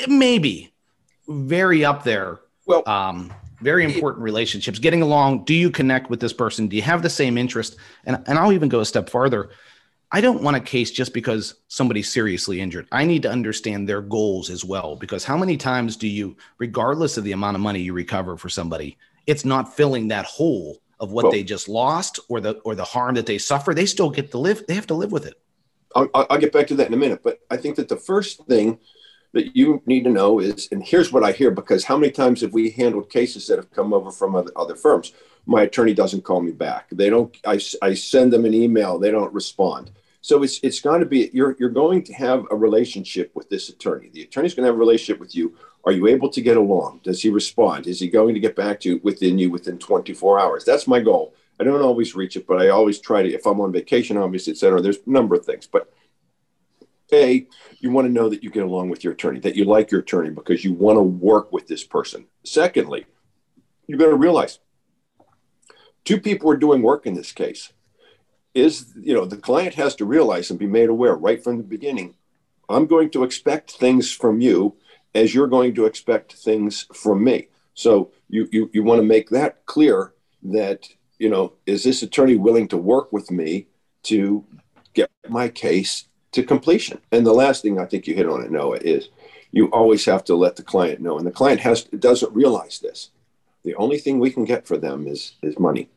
maybe 0.08 0.74
very 1.28 1.86
up 1.86 2.04
there. 2.04 2.40
Well, 2.66 2.84
um, 2.88 3.34
very 3.62 3.86
important 3.86 4.24
relationships. 4.24 4.80
Getting 4.80 5.02
along. 5.02 5.46
Do 5.46 5.54
you 5.54 5.70
connect 5.70 6.10
with 6.10 6.20
this 6.20 6.34
person? 6.34 6.68
Do 6.68 6.76
you 6.76 6.82
have 6.82 7.02
the 7.02 7.10
same 7.10 7.38
interest? 7.38 7.78
And 8.06 8.22
and 8.28 8.38
I'll 8.38 8.54
even 8.54 8.70
go 8.70 8.82
a 8.82 8.86
step 8.86 9.10
farther. 9.10 9.50
I 10.12 10.22
don't 10.22 10.44
want 10.44 10.56
a 10.56 10.60
case 10.60 10.92
just 10.92 11.12
because 11.12 11.56
somebody's 11.70 12.12
seriously 12.12 12.62
injured. 12.62 12.88
I 12.92 13.04
need 13.04 13.24
to 13.24 13.32
understand 13.32 13.90
their 13.90 14.02
goals 14.02 14.52
as 14.52 14.64
well. 14.64 14.96
Because 14.96 15.24
how 15.24 15.36
many 15.36 15.58
times 15.58 15.98
do 15.98 16.08
you, 16.08 16.38
regardless 16.60 17.18
of 17.18 17.24
the 17.24 17.32
amount 17.32 17.56
of 17.56 17.62
money 17.62 17.80
you 17.80 17.94
recover 17.94 18.38
for 18.38 18.48
somebody, 18.48 18.96
it's 19.26 19.44
not 19.44 19.76
filling 19.76 20.10
that 20.10 20.26
hole 20.26 20.78
of 21.00 21.12
what 21.12 21.24
well, 21.24 21.32
they 21.32 21.44
just 21.44 21.68
lost 21.68 22.20
or 22.30 22.40
the 22.40 22.54
or 22.60 22.76
the 22.76 22.84
harm 22.84 23.16
that 23.16 23.26
they 23.26 23.40
suffer. 23.40 23.74
They 23.74 23.88
still 23.88 24.10
get 24.10 24.30
to 24.32 24.38
live. 24.38 24.64
They 24.68 24.76
have 24.76 24.88
to 24.88 24.94
live 24.94 25.12
with 25.12 25.26
it. 25.26 25.34
I'll, 25.96 26.10
I'll 26.14 26.38
get 26.38 26.54
back 26.54 26.68
to 26.68 26.76
that 26.76 26.88
in 26.88 26.94
a 26.94 26.98
minute. 26.98 27.22
But 27.24 27.40
I 27.50 27.58
think 27.58 27.76
that 27.78 27.88
the 27.88 27.98
first 27.98 28.46
thing 28.46 28.80
that 29.34 29.56
you 29.56 29.82
need 29.86 30.04
to 30.04 30.10
know 30.10 30.40
is, 30.40 30.70
and 30.72 30.84
here's 30.84 31.12
what 31.12 31.24
I 31.24 31.32
hear 31.32 31.52
because 31.52 31.84
how 31.84 31.98
many 31.98 32.12
times 32.12 32.42
have 32.42 32.54
we 32.54 32.70
handled 32.70 33.10
cases 33.10 33.48
that 33.48 33.58
have 33.58 33.72
come 33.72 33.94
over 33.94 34.12
from 34.12 34.36
other, 34.36 34.52
other 34.56 34.76
firms? 34.76 35.12
My 35.46 35.64
attorney 35.64 35.94
doesn't 35.94 36.24
call 36.24 36.42
me 36.42 36.52
back. 36.52 36.88
They 36.92 37.10
don't. 37.10 37.36
I, 37.46 37.60
I 37.82 37.94
send 37.96 38.32
them 38.32 38.46
an 38.46 38.54
email. 38.54 38.98
They 38.98 39.12
don't 39.12 39.34
respond. 39.34 39.92
So 40.22 40.42
it's 40.42 40.62
it's 40.64 40.80
going 40.80 41.02
to 41.02 41.06
be 41.06 41.30
you're 41.34 41.58
you're 41.60 41.70
going 41.70 42.02
to 42.04 42.14
have 42.14 42.46
a 42.50 42.56
relationship 42.56 43.32
with 43.36 43.50
this 43.50 43.68
attorney. 43.68 44.10
The 44.14 44.22
attorney's 44.22 44.54
going 44.54 44.64
to 44.64 44.68
have 44.68 44.76
a 44.76 44.80
relationship 44.80 45.20
with 45.20 45.36
you. 45.36 45.58
Are 45.84 45.92
you 45.92 46.08
able 46.08 46.30
to 46.30 46.42
get 46.42 46.56
along? 46.56 47.02
Does 47.04 47.22
he 47.22 47.30
respond? 47.30 47.88
Is 47.88 48.00
he 48.00 48.08
going 48.08 48.34
to 48.34 48.40
get 48.40 48.56
back 48.56 48.80
to 48.82 48.90
you 48.90 49.02
within 49.04 49.38
you 49.38 49.52
within 49.52 49.78
24 49.78 50.40
hours? 50.40 50.64
That's 50.64 50.88
my 50.88 51.02
goal. 51.02 51.34
I 51.60 51.66
don't 51.66 51.82
always 51.82 52.16
reach 52.16 52.38
it, 52.38 52.48
but 52.48 52.62
I 52.62 52.70
always 52.70 53.00
try 53.00 53.22
to. 53.22 53.30
If 53.30 53.46
I'm 53.46 53.60
on 53.60 53.74
vacation, 53.74 54.16
obviously, 54.16 54.54
et 54.54 54.58
cetera. 54.58 54.80
There's 54.80 55.00
a 55.06 55.10
number 55.10 55.36
of 55.36 55.46
things, 55.46 55.68
but 55.68 55.92
a, 57.12 57.48
you 57.80 57.92
want 57.92 58.08
to 58.08 58.14
know 58.14 58.30
that 58.30 58.44
you 58.44 58.50
get 58.50 58.64
along 58.64 58.90
with 58.90 59.04
your 59.04 59.14
attorney, 59.14 59.40
that 59.42 59.56
you 59.56 59.66
like 59.66 59.92
your 59.92 60.02
attorney 60.02 60.30
because 60.30 60.64
you 60.64 60.74
want 60.74 60.98
to 60.98 61.04
work 61.04 61.52
with 61.52 61.68
this 61.68 61.84
person. 61.84 62.26
Secondly, 62.44 63.06
you 63.88 63.98
to 63.98 64.16
realize 64.16 64.60
two 66.06 66.20
people 66.20 66.50
are 66.50 66.58
doing 66.58 66.82
work 66.82 67.06
in 67.06 67.14
this 67.14 67.32
case. 67.32 67.74
Is, 68.54 68.94
you 69.00 69.14
know, 69.16 69.26
the 69.26 69.38
client 69.38 69.74
has 69.76 69.96
to 69.96 70.06
realize 70.06 70.52
and 70.52 70.60
be 70.60 70.68
made 70.68 70.90
aware 70.90 71.16
right 71.16 71.44
from 71.44 71.58
the 71.58 71.64
beginning 71.64 72.16
I'm 72.70 72.88
going 72.88 73.10
to 73.12 73.24
expect 73.24 73.72
things 73.72 74.12
from 74.12 74.42
you 74.42 74.76
as 75.14 75.34
you're 75.34 75.48
going 75.48 75.76
to 75.76 75.86
expect 75.86 76.34
things 76.34 76.88
from 76.94 77.24
me. 77.24 77.48
So 77.74 78.12
you, 78.30 78.48
you, 78.52 78.70
you 78.74 78.84
want 78.84 79.00
to 79.00 79.06
make 79.06 79.30
that 79.30 79.66
clear 79.66 80.14
that, 80.44 80.88
you 81.20 81.30
know, 81.30 81.54
is 81.66 81.84
this 81.84 82.04
attorney 82.04 82.36
willing 82.36 82.68
to 82.70 82.78
work 82.78 83.12
with 83.12 83.32
me 83.32 83.68
to 84.04 84.46
get 84.94 85.10
my 85.30 85.50
case 85.50 86.06
to 86.34 86.44
completion. 86.44 87.00
And 87.12 87.26
the 87.26 87.34
last 87.34 87.62
thing 87.62 87.80
I 87.80 87.86
think 87.86 88.08
you 88.08 88.16
hit 88.16 88.28
on 88.28 88.44
it, 88.44 88.52
Noah, 88.52 88.78
is 88.78 89.10
you 89.52 89.68
always 89.68 90.06
have 90.06 90.24
to 90.26 90.36
let 90.36 90.56
the 90.56 90.64
client 90.64 91.00
know. 91.00 91.18
And 91.18 91.26
the 91.26 91.32
client 91.32 91.62
has 91.62 91.84
doesn't 91.84 92.34
realize 92.34 92.80
this. 92.80 93.10
The 93.64 93.76
only 93.76 93.98
thing 93.98 94.20
we 94.20 94.32
can 94.32 94.46
get 94.46 94.68
for 94.68 94.78
them 94.78 95.08
is 95.08 95.34
is 95.42 95.58
money. 95.58 95.90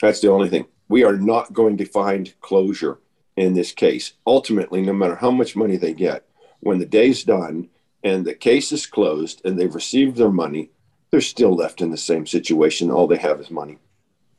That's 0.00 0.20
the 0.20 0.30
only 0.30 0.48
thing. 0.48 0.66
We 0.88 1.04
are 1.04 1.16
not 1.16 1.52
going 1.52 1.76
to 1.78 1.84
find 1.84 2.34
closure 2.40 2.98
in 3.36 3.54
this 3.54 3.72
case. 3.72 4.14
Ultimately, 4.26 4.82
no 4.82 4.92
matter 4.92 5.16
how 5.16 5.30
much 5.30 5.56
money 5.56 5.76
they 5.76 5.94
get, 5.94 6.26
when 6.60 6.78
the 6.78 6.86
day's 6.86 7.24
done 7.24 7.68
and 8.02 8.24
the 8.24 8.34
case 8.34 8.72
is 8.72 8.86
closed 8.86 9.40
and 9.44 9.58
they've 9.58 9.74
received 9.74 10.16
their 10.16 10.30
money, 10.30 10.70
they're 11.10 11.20
still 11.20 11.54
left 11.54 11.80
in 11.80 11.90
the 11.90 11.96
same 11.96 12.26
situation. 12.26 12.90
All 12.90 13.06
they 13.06 13.16
have 13.16 13.40
is 13.40 13.50
money. 13.50 13.78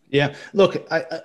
Yeah. 0.09 0.35
Look, 0.53 0.85
I, 0.91 0.99
I 0.99 1.19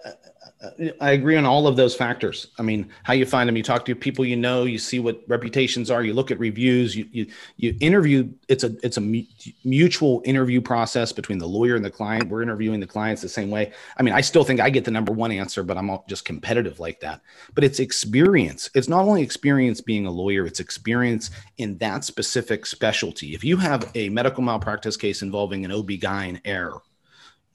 Uh, 0.62 0.90
agree 1.00 1.36
on 1.36 1.46
all 1.46 1.66
of 1.66 1.76
those 1.76 1.96
factors. 1.96 2.48
I 2.58 2.62
mean, 2.62 2.90
how 3.02 3.14
you 3.14 3.24
find 3.24 3.48
them, 3.48 3.56
you 3.56 3.62
talk 3.62 3.86
to 3.86 3.94
people 3.94 4.26
you 4.26 4.36
know, 4.36 4.64
you 4.64 4.78
see 4.78 4.98
what 4.98 5.22
reputations 5.26 5.90
are, 5.90 6.02
you 6.02 6.12
look 6.12 6.30
at 6.30 6.38
reviews, 6.38 6.94
you 6.94 7.08
you, 7.12 7.26
you 7.56 7.74
interview. 7.80 8.28
It's 8.46 8.62
a 8.62 8.76
it's 8.82 8.98
a 8.98 9.24
mutual 9.64 10.20
interview 10.26 10.60
process 10.60 11.12
between 11.12 11.38
the 11.38 11.46
lawyer 11.46 11.76
and 11.76 11.84
the 11.84 11.90
client. 11.90 12.28
We're 12.28 12.42
interviewing 12.42 12.78
the 12.78 12.86
clients 12.86 13.22
the 13.22 13.28
same 13.30 13.50
way. 13.50 13.72
I 13.96 14.02
mean, 14.02 14.12
I 14.12 14.20
still 14.20 14.44
think 14.44 14.60
I 14.60 14.68
get 14.68 14.84
the 14.84 14.90
number 14.90 15.12
one 15.12 15.32
answer, 15.32 15.62
but 15.62 15.78
I'm 15.78 15.98
just 16.08 16.26
competitive 16.26 16.78
like 16.78 17.00
that. 17.00 17.22
But 17.54 17.64
it's 17.64 17.80
experience. 17.80 18.68
It's 18.74 18.88
not 18.88 19.06
only 19.06 19.22
experience 19.22 19.80
being 19.80 20.04
a 20.04 20.10
lawyer; 20.10 20.44
it's 20.44 20.60
experience 20.60 21.30
in 21.56 21.78
that 21.78 22.04
specific 22.04 22.66
specialty. 22.66 23.34
If 23.34 23.44
you 23.44 23.56
have 23.56 23.90
a 23.94 24.10
medical 24.10 24.42
malpractice 24.42 24.98
case 24.98 25.22
involving 25.22 25.64
an 25.64 25.72
OB-GYN 25.72 26.42
error, 26.44 26.82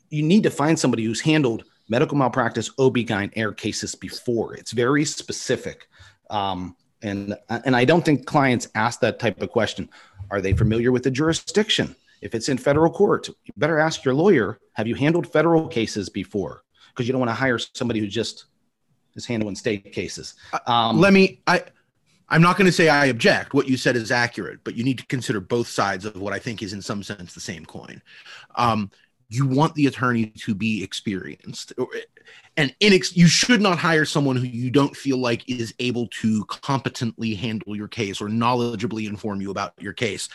you 0.09 0.23
need 0.23 0.41
to 0.41 0.49
find 0.49 0.79
somebody 0.79 1.03
who's 1.03 1.21
handled 1.21 1.65
medical 1.87 2.17
malpractice 2.17 2.69
OB-GYN 2.79 3.31
air 3.35 3.51
cases 3.51 3.95
before. 3.95 4.55
It's 4.55 4.71
very 4.71 5.05
specific. 5.05 5.87
Um, 6.29 6.75
and, 7.01 7.37
and 7.49 7.75
I 7.75 7.85
don't 7.85 8.03
think 8.03 8.25
clients 8.25 8.67
ask 8.75 8.99
that 9.01 9.19
type 9.19 9.41
of 9.41 9.51
question. 9.51 9.89
Are 10.31 10.41
they 10.41 10.53
familiar 10.53 10.91
with 10.91 11.03
the 11.03 11.11
jurisdiction? 11.11 11.95
If 12.21 12.33
it's 12.33 12.49
in 12.49 12.57
federal 12.57 12.91
court, 12.91 13.27
you 13.27 13.53
better 13.57 13.77
ask 13.77 14.03
your 14.03 14.15
lawyer, 14.15 14.59
have 14.73 14.87
you 14.87 14.95
handled 14.95 15.31
federal 15.31 15.67
cases 15.67 16.09
before? 16.09 16.63
Because 16.89 17.07
you 17.07 17.11
don't 17.11 17.19
want 17.19 17.29
to 17.29 17.35
hire 17.35 17.59
somebody 17.59 17.99
who 17.99 18.07
just 18.07 18.45
is 19.15 19.25
handling 19.25 19.55
state 19.55 19.91
cases. 19.93 20.33
Uh, 20.51 20.71
um, 20.71 20.99
Let 20.99 21.13
me, 21.13 21.41
I, 21.45 21.63
I'm 22.29 22.41
not 22.41 22.57
going 22.57 22.65
to 22.65 22.71
say 22.71 22.89
I 22.89 23.05
object. 23.05 23.53
What 23.53 23.67
you 23.67 23.77
said 23.77 23.95
is 23.95 24.11
accurate, 24.11 24.63
but 24.63 24.75
you 24.75 24.83
need 24.83 24.97
to 24.97 25.05
consider 25.05 25.39
both 25.39 25.67
sides 25.67 26.05
of 26.05 26.15
what 26.19 26.33
I 26.33 26.39
think 26.39 26.63
is, 26.63 26.73
in 26.73 26.81
some 26.81 27.03
sense, 27.03 27.33
the 27.33 27.39
same 27.39 27.65
coin. 27.65 28.01
Um, 28.55 28.89
you 29.29 29.47
want 29.47 29.73
the 29.75 29.87
attorney 29.87 30.27
to 30.27 30.53
be 30.53 30.83
experienced. 30.83 31.73
And 32.57 32.75
inex- 32.79 33.15
you 33.15 33.27
should 33.27 33.61
not 33.61 33.77
hire 33.77 34.05
someone 34.05 34.35
who 34.35 34.45
you 34.45 34.69
don't 34.69 34.95
feel 34.95 35.17
like 35.17 35.49
is 35.49 35.73
able 35.79 36.07
to 36.21 36.45
competently 36.45 37.33
handle 37.33 37.75
your 37.75 37.87
case 37.87 38.21
or 38.21 38.27
knowledgeably 38.27 39.07
inform 39.07 39.41
you 39.41 39.51
about 39.51 39.73
your 39.79 39.93
case. 39.93 40.29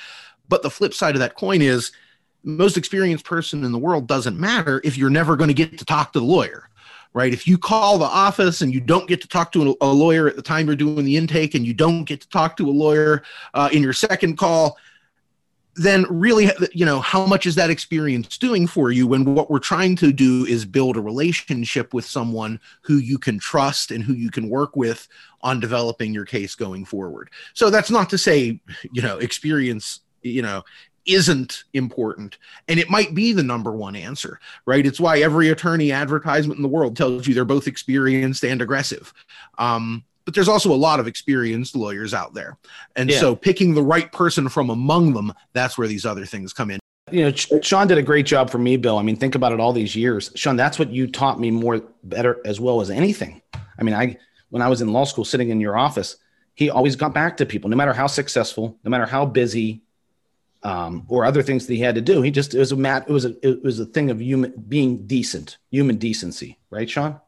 But 0.49 0.63
the 0.63 0.71
flip 0.71 0.93
side 0.93 1.15
of 1.15 1.21
that 1.21 1.37
coin 1.37 1.63
is 1.63 1.93
most 2.43 2.77
experienced 2.77 3.25
person 3.25 3.65
in 3.65 3.73
the 3.73 3.79
world 3.79 4.09
doesn't 4.09 4.39
matter 4.39 4.81
if 4.83 4.97
you're 4.97 5.11
never 5.11 5.37
going 5.37 5.49
to 5.49 5.55
get 5.55 5.79
to 5.79 5.85
talk 5.85 6.13
to 6.13 6.21
the 6.21 6.25
lawyer 6.25 6.71
right? 7.13 7.33
If 7.33 7.47
you 7.47 7.59
call 7.59 7.99
the 7.99 8.05
office 8.05 8.61
and 8.61 8.73
you 8.73 8.81
don't 8.81 9.09
get 9.09 9.21
to 9.23 9.29
talk 9.29 9.53
to 9.53 9.77
a 9.81 9.87
lawyer 9.87 10.29
at 10.29 10.37
the 10.37 10.43
time 10.43 10.67
you're 10.67 10.77
doing 10.77 11.05
the 11.05 11.17
intake 11.17 11.55
and 11.55 11.67
you 11.67 11.75
don't 11.75 12.05
get 12.05 12.21
to 12.21 12.29
talk 12.29 12.57
to 12.59 12.69
a 12.69 12.71
lawyer 12.71 13.23
uh, 13.55 13.69
in 13.73 13.83
your 13.83 13.93
second 13.93 14.39
call 14.39 14.79
then 15.77 16.05
really 16.11 16.51
you 16.73 16.85
know 16.85 17.01
how 17.01 17.27
much 17.27 17.47
is 17.47 17.55
that 17.55 17.71
experience 17.71 18.39
doing 18.39 18.67
for 18.67 18.91
you? 18.91 19.07
When 19.07 19.35
what 19.35 19.51
we're 19.51 19.59
trying 19.59 19.97
to 19.97 20.13
do 20.13 20.45
is 20.47 20.65
build 20.65 20.97
a 20.97 21.01
relationship 21.01 21.95
with 21.95 22.05
someone 22.05 22.61
who 22.83 22.97
you 22.97 23.19
can 23.19 23.39
trust 23.39 23.91
and 23.91 24.03
who 24.03 24.15
you 24.15 24.31
can 24.31 24.49
work 24.49 24.77
with 24.77 25.09
on 25.43 25.61
developing 25.61 26.13
your 26.13 26.27
case 26.27 26.55
going 26.55 26.85
forward. 26.85 27.31
So 27.55 27.71
that's 27.71 27.91
not 27.91 28.11
to 28.11 28.19
say 28.19 28.61
you 28.93 29.03
know 29.03 29.19
experience 29.19 30.01
you 30.23 30.43
know 30.43 30.63
isn't 31.07 31.65
important 31.73 32.37
and 32.69 32.79
it 32.79 32.91
might 32.91 33.15
be 33.15 33.33
the 33.33 33.43
number 33.43 33.73
one 33.73 33.97
answer 33.97 34.39
right? 34.67 34.85
It's 34.85 35.01
why 35.01 35.21
every 35.21 35.49
attorney 35.49 35.93
advertisement 35.93 36.59
in 36.59 36.63
the 36.63 36.69
world 36.69 36.97
tells 36.97 37.27
you 37.27 37.35
they're 37.35 37.45
both 37.45 37.67
experienced 37.67 38.45
and 38.45 38.61
aggressive. 38.61 39.13
Um, 39.59 40.05
but 40.25 40.35
there's 40.35 40.49
also 40.49 40.73
a 40.73 40.77
lot 40.77 41.01
of 41.01 41.07
experienced 41.07 41.75
lawyers 41.75 42.15
out 42.15 42.35
there. 42.35 42.57
And 42.97 43.11
yeah. 43.11 43.19
so 43.19 43.35
picking 43.35 43.75
the 43.75 43.83
right 43.83 44.11
person 44.13 44.49
from 44.49 44.71
among 44.71 45.15
them, 45.15 45.33
that's 45.53 45.79
where 45.79 45.89
these 45.89 46.07
other 46.07 46.27
things 46.27 46.53
come 46.53 46.71
in. 46.71 46.81
You 47.11 47.25
know, 47.25 47.61
Shawn 47.63 47.89
did 47.89 47.99
a 47.99 48.03
great 48.03 48.27
job 48.27 48.51
for 48.51 48.59
me, 48.59 48.77
Bill. 48.77 48.99
I 48.99 49.03
mean, 49.03 49.17
think 49.17 49.35
about 49.35 49.53
it 49.53 49.61
all 49.61 49.73
these 49.73 49.97
years. 49.97 50.31
Shawn, 50.37 50.57
that's 50.57 50.79
what 50.79 50.91
you 50.91 51.07
taught 51.07 51.41
me 51.41 51.51
more 51.51 51.83
better 52.05 52.41
as 52.45 52.61
well 52.61 52.81
as 52.81 52.91
anything. 52.91 53.43
I 53.79 53.83
mean, 53.83 53.95
I 53.95 54.17
when 54.51 54.63
I 54.63 54.69
was 54.69 54.83
in 54.83 54.93
law 54.93 55.05
school 55.05 55.25
sitting 55.25 55.51
in 55.51 55.61
your 55.61 55.77
office, 55.77 56.17
he 56.55 56.71
always 56.71 56.97
got 56.97 57.15
back 57.15 57.37
to 57.39 57.47
people, 57.47 57.71
no 57.71 57.77
matter 57.77 57.93
how 57.93 58.07
successful, 58.07 58.79
no 58.85 58.91
matter 58.91 59.07
how 59.07 59.25
busy, 59.25 59.83
um, 60.63 61.07
or 61.09 61.25
other 61.25 61.43
things 61.43 61.67
that 61.67 61.75
he 61.75 61.81
had 61.81 61.95
to 61.95 62.01
do. 62.01 62.23
He 62.23 62.31
just 62.31 62.55
it 62.55 62.59
was 62.59 62.73
a 62.73 62.77
mat, 62.77 63.07
it 63.09 63.13
was 63.13 63.25
a 63.25 63.35
it 63.47 63.63
was 63.63 63.81
a 63.81 63.87
thing 63.87 64.11
of 64.11 64.21
human 64.21 64.53
being 64.69 65.07
decent, 65.07 65.59
human 65.71 65.97
decency, 65.97 66.59
right, 66.71 66.89
Shawn? 66.89 67.21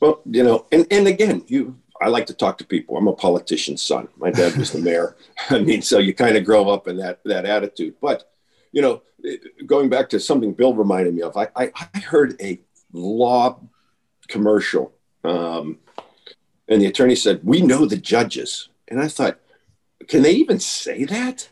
Well, 0.00 0.20
you 0.24 0.44
know, 0.44 0.66
and 0.70 0.86
and 0.90 1.08
again, 1.08 1.44
you 1.48 1.76
I 2.00 2.08
like 2.08 2.26
to 2.26 2.34
talk 2.34 2.58
to 2.58 2.64
people. 2.64 2.96
I'm 2.96 3.08
a 3.08 3.12
politician's 3.12 3.82
son. 3.82 4.08
My 4.16 4.30
dad 4.30 4.56
was 4.56 4.72
the 4.72 4.78
mayor. 4.78 5.16
I 5.50 5.58
mean, 5.58 5.82
so 5.82 5.98
you 5.98 6.14
kind 6.14 6.36
of 6.36 6.44
grow 6.44 6.68
up 6.68 6.88
in 6.88 6.96
that 6.98 7.20
that 7.24 7.44
attitude. 7.44 7.94
But 8.00 8.30
you 8.72 8.82
know, 8.82 9.02
going 9.66 9.88
back 9.88 10.08
to 10.10 10.20
something 10.20 10.52
Bill 10.52 10.74
reminded 10.74 11.14
me 11.14 11.22
of, 11.22 11.36
I 11.36 11.48
I, 11.56 11.72
I 11.94 11.98
heard 11.98 12.40
a 12.40 12.60
law 12.92 13.60
commercial, 14.28 14.92
um, 15.24 15.78
and 16.68 16.80
the 16.80 16.86
attorney 16.86 17.16
said, 17.16 17.40
"We 17.44 17.62
know 17.62 17.86
the 17.86 17.96
judges," 17.96 18.68
and 18.88 19.00
I 19.00 19.08
thought, 19.08 19.38
can 20.06 20.22
they 20.22 20.32
even 20.32 20.60
say 20.60 21.04
that? 21.04 21.48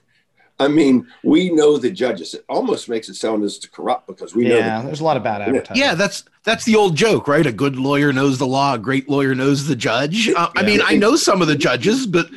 I 0.58 0.68
mean, 0.68 1.06
we 1.22 1.50
know 1.50 1.76
the 1.76 1.90
judges. 1.90 2.34
It 2.34 2.44
almost 2.48 2.88
makes 2.88 3.08
it 3.08 3.14
sound 3.14 3.44
as 3.44 3.58
corrupt 3.70 4.06
because 4.06 4.34
we 4.34 4.44
yeah, 4.44 4.54
know. 4.54 4.58
Yeah, 4.58 4.82
there's 4.82 5.00
a 5.00 5.04
lot 5.04 5.16
of 5.16 5.22
bad 5.22 5.42
advertising. 5.42 5.82
Yeah, 5.82 5.94
that's 5.94 6.24
that's 6.44 6.64
the 6.64 6.76
old 6.76 6.96
joke, 6.96 7.28
right? 7.28 7.46
A 7.46 7.52
good 7.52 7.76
lawyer 7.76 8.12
knows 8.12 8.38
the 8.38 8.46
law. 8.46 8.74
A 8.74 8.78
great 8.78 9.08
lawyer 9.08 9.34
knows 9.34 9.66
the 9.66 9.76
judge. 9.76 10.28
Uh, 10.28 10.32
yeah. 10.54 10.62
I 10.62 10.64
mean, 10.64 10.80
I 10.82 10.96
know 10.96 11.16
some 11.16 11.42
of 11.42 11.48
the 11.48 11.56
judges, 11.56 12.06
but 12.06 12.30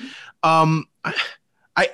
um, 0.43 0.87
I, 1.05 1.13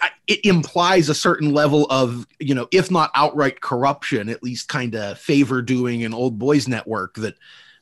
I, 0.02 0.10
it 0.26 0.44
implies 0.46 1.10
a 1.10 1.16
certain 1.16 1.54
level 1.54 1.86
of, 1.92 2.26
you 2.40 2.56
know, 2.56 2.68
if 2.72 2.90
not 2.90 3.12
outright 3.14 3.62
corruption, 3.62 4.30
at 4.30 4.42
least 4.42 4.68
kind 4.68 4.96
of 4.96 5.20
favor 5.20 5.62
doing 5.62 6.04
an 6.04 6.14
old 6.14 6.40
boys 6.40 6.68
network 6.68 7.16
that 7.16 7.36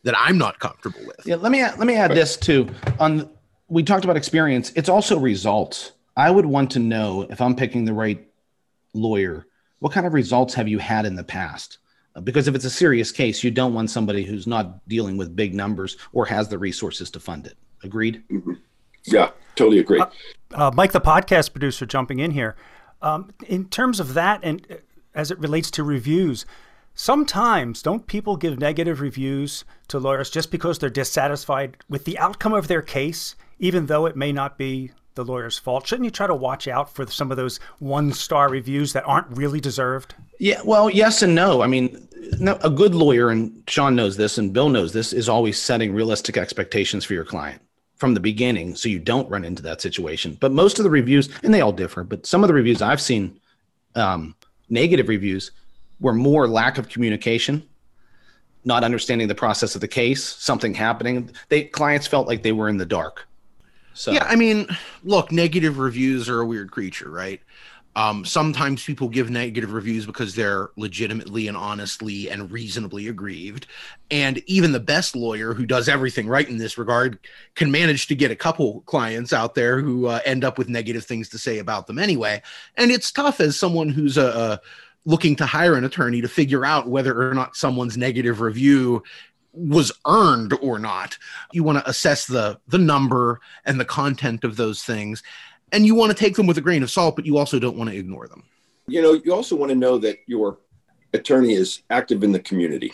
that 0.04 0.16
I'm 0.18 0.38
not 0.38 0.60
comfortable 0.60 1.00
with. 1.06 1.26
Yeah, 1.26 1.36
let 1.36 1.52
me 1.52 1.62
let 1.64 1.80
me 1.88 1.96
add 1.96 2.12
this 2.12 2.36
too. 2.36 2.68
On 3.00 3.30
we 3.70 3.84
talked 3.84 4.04
about 4.04 4.18
experience. 4.18 4.74
It's 4.76 4.90
also 4.90 5.18
results. 5.18 5.94
I 6.16 6.30
would 6.30 6.46
want 6.46 6.72
to 6.72 6.80
know 6.80 7.26
if 7.30 7.42
I'm 7.42 7.56
picking 7.56 7.86
the 7.86 7.94
right 7.94 8.28
lawyer, 8.94 9.48
what 9.80 9.92
kind 9.92 10.08
of 10.08 10.14
results 10.14 10.54
have 10.54 10.68
you 10.68 10.80
had 10.80 11.06
in 11.06 11.16
the 11.16 11.24
past? 11.24 11.80
Uh, 12.16 12.22
because 12.22 12.48
if 12.48 12.56
it's 12.56 12.66
a 12.66 12.70
serious 12.70 13.12
case, 13.12 13.44
you 13.44 13.52
don't 13.52 13.74
want 13.74 13.90
somebody 13.90 14.24
who's 14.24 14.48
not 14.48 14.88
dealing 14.88 15.18
with 15.18 15.36
big 15.36 15.54
numbers 15.54 15.98
or 16.12 16.26
has 16.26 16.48
the 16.48 16.58
resources 16.58 17.10
to 17.12 17.20
fund 17.20 17.48
it. 17.48 17.58
Agreed? 17.84 18.24
Mm-hmm. 18.32 18.54
Yeah, 19.06 19.32
totally 19.56 19.80
agree. 19.80 20.00
Uh, 20.00 20.06
uh, 20.54 20.72
Mike, 20.74 20.92
the 20.92 21.02
podcast 21.02 21.52
producer, 21.52 21.86
jumping 21.86 22.20
in 22.20 22.32
here. 22.32 22.56
Um, 23.02 23.32
in 23.48 23.68
terms 23.68 24.00
of 24.00 24.14
that, 24.14 24.40
and 24.44 24.66
uh, 24.72 24.76
as 25.14 25.32
it 25.32 25.40
relates 25.40 25.70
to 25.72 25.84
reviews, 25.84 26.46
sometimes 26.94 27.82
don't 27.82 28.08
people 28.08 28.38
give 28.38 28.60
negative 28.60 29.02
reviews 29.02 29.66
to 29.90 30.00
lawyers 30.00 30.30
just 30.30 30.52
because 30.52 30.80
they're 30.80 30.90
dissatisfied 30.90 31.78
with 31.90 32.06
the 32.06 32.18
outcome 32.18 32.54
of 32.54 32.68
their 32.68 32.82
case, 32.82 33.36
even 33.60 33.88
though 33.88 34.06
it 34.06 34.16
may 34.16 34.32
not 34.32 34.58
be 34.58 34.92
the 35.15 35.25
lawyer's 35.25 35.58
fault. 35.58 35.88
Shouldn't 35.88 36.05
you 36.05 36.12
try 36.12 36.27
to 36.27 36.36
watch 36.36 36.67
out 36.67 36.93
for 36.93 37.05
some 37.08 37.32
of 37.32 37.38
those 37.38 37.60
one 37.79 38.12
star 38.13 38.50
reviews 38.50 38.93
that 38.93 39.03
aren't 39.05 39.27
really 39.36 39.60
deserved? 39.60 40.15
Yeah, 40.39 40.62
well, 40.65 40.89
yes 40.89 41.22
and 41.22 41.36
no. 41.36 41.62
I 41.62 41.67
mean, 41.67 42.08
no, 42.39 42.58
a 42.63 42.70
good 42.70 42.96
lawyer, 42.96 43.29
and 43.29 43.63
Sean 43.67 43.96
knows 43.96 44.17
this, 44.17 44.38
and 44.38 44.53
Bill 44.53 44.70
knows 44.70 44.93
this, 44.93 45.13
is 45.13 45.29
always 45.29 45.62
setting 45.62 45.93
realistic 45.93 46.38
expectations 46.38 47.05
for 47.05 47.13
your 47.13 47.25
client 47.25 47.62
from 47.96 48.13
the 48.13 48.20
beginning 48.20 48.75
so 48.75 48.89
you 48.89 49.00
don't 49.00 49.29
run 49.29 49.46
into 49.46 49.62
that 49.63 49.82
situation. 49.82 50.38
But 50.39 50.51
most 50.51 50.79
of 50.79 50.84
the 50.84 50.89
reviews, 50.89 51.29
and 51.43 51.53
they 51.53 51.62
all 51.62 51.72
differ, 51.72 52.03
but 52.03 52.25
some 52.25 52.43
of 52.43 52.48
the 52.48 52.53
reviews 52.53 52.82
I've 52.82 53.01
seen, 53.01 53.39
um, 53.96 54.36
negative 54.70 55.08
reviews, 55.08 55.51
were 56.00 56.13
more 56.13 56.48
lack 56.48 56.77
of 56.77 56.89
communication 56.89 57.63
not 58.65 58.84
understanding 58.84 59.27
the 59.27 59.36
process 59.36 59.75
of 59.75 59.82
the 59.82 59.88
case, 59.88 60.24
something 60.24 60.74
happening. 60.74 61.29
They 61.50 61.63
clients 61.63 62.08
felt 62.08 62.27
like 62.27 62.43
they 62.43 62.51
were 62.51 62.70
in 62.70 62.77
the 62.77 62.86
dark. 62.86 63.27
So 63.94 64.12
yeah, 64.12 64.26
I 64.26 64.36
mean, 64.36 64.68
look, 65.04 65.32
negative 65.32 65.78
reviews 65.78 66.30
are 66.30 66.42
a 66.42 66.46
weird 66.46 66.72
creature, 66.72 67.10
right? 67.10 67.42
Um, 67.96 68.26
sometimes 68.26 68.84
people 68.84 69.08
give 69.08 69.30
negative 69.30 69.72
reviews 69.72 70.06
because 70.06 70.34
they're 70.34 70.70
legitimately 70.78 71.48
and 71.48 71.56
honestly 71.56 72.30
and 72.30 72.52
reasonably 72.52 73.08
aggrieved. 73.08 73.68
And 74.10 74.42
even 74.48 74.72
the 74.72 74.80
best 74.80 75.16
lawyer 75.16 75.54
who 75.54 75.66
does 75.66 75.88
everything 75.88 76.28
right 76.28 76.48
in 76.48 76.58
this 76.58 76.78
regard 76.78 77.20
can 77.56 77.72
manage 77.72 78.08
to 78.08 78.16
get 78.16 78.32
a 78.32 78.36
couple 78.36 78.82
clients 78.82 79.32
out 79.32 79.54
there 79.54 79.80
who 79.80 80.08
uh, 80.08 80.22
end 80.26 80.44
up 80.44 80.58
with 80.58 80.70
negative 80.70 81.06
things 81.06 81.30
to 81.30 81.38
say 81.38 81.60
about 81.60 81.86
them 81.86 82.00
anyway. 82.00 82.42
And 82.78 82.90
it's 82.90 83.12
tough 83.12 83.40
as 83.40 83.60
someone 83.60 83.90
who's 83.90 84.18
a, 84.18 84.26
a 84.26 84.60
looking 85.06 85.36
to 85.36 85.46
hire 85.46 85.76
an 85.76 85.84
attorney 85.84 86.22
to 86.22 86.28
figure 86.28 86.66
out 86.66 86.88
whether 86.88 87.30
or 87.30 87.34
not 87.34 87.56
someone's 87.56 87.98
negative 87.98 88.42
review 88.42 89.04
was 89.53 89.91
earned 90.07 90.53
or 90.62 90.79
not. 90.79 91.17
You 91.51 91.63
want 91.63 91.77
to 91.79 91.89
assess 91.89 92.25
the 92.25 92.60
the 92.67 92.77
number 92.77 93.39
and 93.65 93.79
the 93.79 93.86
content 93.86 94.43
of 94.43 94.57
those 94.57 94.83
things 94.83 95.24
and 95.72 95.86
you 95.86 95.95
want 95.95 96.12
to 96.12 96.17
take 96.17 96.36
them 96.36 96.48
with 96.48 96.57
a 96.57 96.62
grain 96.62 96.83
of 96.83 96.91
salt 96.91 97.15
but 97.15 97.25
you 97.25 97.38
also 97.38 97.60
don't 97.60 97.77
want 97.77 97.89
to 97.89 97.98
ignore 97.98 98.27
them. 98.27 98.43
You 98.88 99.01
know, 99.01 99.13
you 99.13 99.33
also 99.33 99.55
want 99.55 99.69
to 99.69 99.75
know 99.75 99.98
that 100.00 100.17
your 100.27 100.57
attorney 101.13 101.53
is 101.53 101.83
active 101.89 102.24
in 102.24 102.31
the 102.31 102.39
community. 102.39 102.91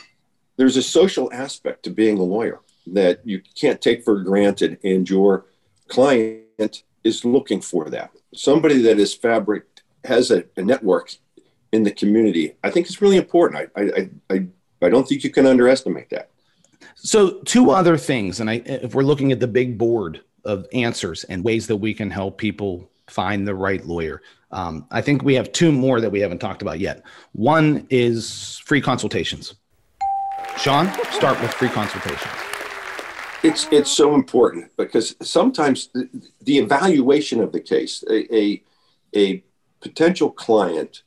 There's 0.57 0.77
a 0.77 0.83
social 0.83 1.31
aspect 1.33 1.83
to 1.83 1.89
being 1.89 2.17
a 2.17 2.23
lawyer 2.23 2.59
that 2.87 3.21
you 3.25 3.41
can't 3.55 3.81
take 3.81 4.03
for 4.03 4.21
granted 4.21 4.79
and 4.83 5.09
your 5.09 5.45
client 5.87 6.83
is 7.03 7.23
looking 7.23 7.61
for 7.61 7.89
that. 7.89 8.11
Somebody 8.33 8.81
that 8.83 8.99
is 8.99 9.13
fabric 9.13 9.63
has 10.03 10.31
a, 10.31 10.43
a 10.57 10.61
network 10.61 11.13
in 11.71 11.83
the 11.83 11.91
community. 11.91 12.55
I 12.63 12.69
think 12.69 12.87
it's 12.87 13.01
really 13.01 13.17
important. 13.17 13.69
I, 13.75 13.81
I, 13.81 14.09
I, 14.29 14.47
I 14.81 14.89
don't 14.89 15.07
think 15.07 15.23
you 15.23 15.29
can 15.29 15.45
underestimate 15.45 16.09
that. 16.09 16.29
So, 16.95 17.41
two 17.43 17.71
other 17.71 17.97
things, 17.97 18.39
and 18.39 18.49
I, 18.49 18.61
if 18.65 18.93
we're 18.93 19.03
looking 19.03 19.31
at 19.31 19.39
the 19.39 19.47
big 19.47 19.77
board 19.77 20.21
of 20.45 20.65
answers 20.73 21.23
and 21.25 21.43
ways 21.43 21.67
that 21.67 21.77
we 21.77 21.93
can 21.93 22.09
help 22.09 22.37
people 22.37 22.89
find 23.07 23.47
the 23.47 23.55
right 23.55 23.85
lawyer, 23.85 24.21
um, 24.51 24.87
I 24.91 25.01
think 25.01 25.23
we 25.23 25.35
have 25.35 25.51
two 25.51 25.71
more 25.71 26.01
that 26.01 26.09
we 26.09 26.19
haven't 26.19 26.39
talked 26.39 26.61
about 26.61 26.79
yet. 26.79 27.03
One 27.33 27.85
is 27.89 28.61
free 28.65 28.81
consultations. 28.81 29.55
Sean, 30.57 30.91
start 31.11 31.39
with 31.41 31.53
free 31.53 31.69
consultations. 31.69 32.33
It's 33.43 33.67
it's 33.71 33.91
so 33.91 34.15
important 34.15 34.75
because 34.75 35.15
sometimes 35.21 35.87
the, 35.93 36.09
the 36.41 36.57
evaluation 36.57 37.39
of 37.39 37.53
the 37.53 37.61
case, 37.61 38.03
a, 38.09 38.35
a, 38.35 38.63
a 39.15 39.43
potential 39.79 40.31
client 40.31 41.03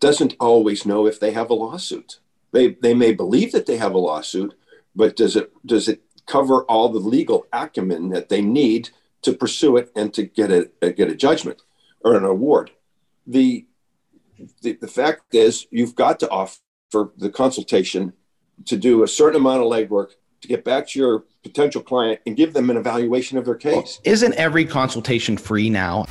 doesn't 0.00 0.34
always 0.40 0.84
know 0.84 1.06
if 1.06 1.20
they 1.20 1.30
have 1.32 1.50
a 1.50 1.54
lawsuit. 1.54 2.18
They 2.50 2.70
they 2.82 2.94
may 2.94 3.12
believe 3.12 3.52
that 3.52 3.66
they 3.66 3.76
have 3.76 3.94
a 3.94 3.98
lawsuit, 3.98 4.54
but 4.94 5.16
does 5.16 5.36
it 5.36 5.52
does 5.66 5.88
it 5.88 6.02
cover 6.26 6.64
all 6.64 6.88
the 6.88 6.98
legal 6.98 7.46
acumen 7.52 8.10
that 8.10 8.28
they 8.28 8.42
need 8.42 8.90
to 9.22 9.32
pursue 9.32 9.76
it 9.76 9.90
and 9.96 10.14
to 10.14 10.24
get 10.24 10.50
a, 10.50 10.70
get 10.92 11.10
a 11.10 11.14
judgment 11.14 11.62
or 12.02 12.16
an 12.16 12.24
award? 12.24 12.70
The, 13.26 13.66
the 14.62 14.72
the 14.72 14.88
fact 14.88 15.34
is, 15.34 15.66
you've 15.70 15.94
got 15.94 16.20
to 16.20 16.30
offer 16.30 16.58
the 17.16 17.30
consultation 17.30 18.12
to 18.66 18.76
do 18.76 19.02
a 19.02 19.08
certain 19.08 19.40
amount 19.40 19.62
of 19.62 19.68
legwork 19.68 20.12
to 20.42 20.48
get 20.48 20.64
back 20.64 20.88
to 20.88 20.98
your 20.98 21.24
potential 21.42 21.82
client 21.82 22.20
and 22.26 22.36
give 22.36 22.52
them 22.52 22.70
an 22.70 22.76
evaluation 22.76 23.38
of 23.38 23.44
their 23.44 23.54
case. 23.54 24.00
Well, 24.04 24.12
isn't 24.12 24.34
every 24.34 24.64
consultation 24.64 25.36
free 25.36 25.70
now? 25.70 26.06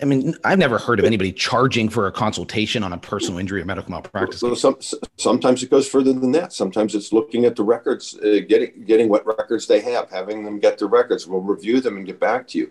I 0.00 0.04
mean, 0.04 0.34
I've 0.44 0.58
never 0.58 0.78
heard 0.78 0.98
of 0.98 1.06
anybody 1.06 1.32
charging 1.32 1.88
for 1.88 2.06
a 2.06 2.12
consultation 2.12 2.82
on 2.82 2.92
a 2.92 2.98
personal 2.98 3.38
injury 3.38 3.62
or 3.62 3.64
medical 3.64 3.90
malpractice. 3.90 4.40
So 4.40 4.54
some, 4.54 4.76
sometimes 5.16 5.62
it 5.62 5.70
goes 5.70 5.88
further 5.88 6.12
than 6.12 6.32
that. 6.32 6.52
Sometimes 6.52 6.94
it's 6.94 7.12
looking 7.12 7.46
at 7.46 7.56
the 7.56 7.62
records, 7.62 8.18
uh, 8.18 8.40
getting 8.46 8.84
getting 8.84 9.08
what 9.08 9.26
records 9.26 9.66
they 9.66 9.80
have, 9.80 10.10
having 10.10 10.44
them 10.44 10.58
get 10.58 10.78
the 10.78 10.86
records. 10.86 11.26
We'll 11.26 11.40
review 11.40 11.80
them 11.80 11.96
and 11.96 12.04
get 12.04 12.20
back 12.20 12.46
to 12.48 12.58
you. 12.58 12.70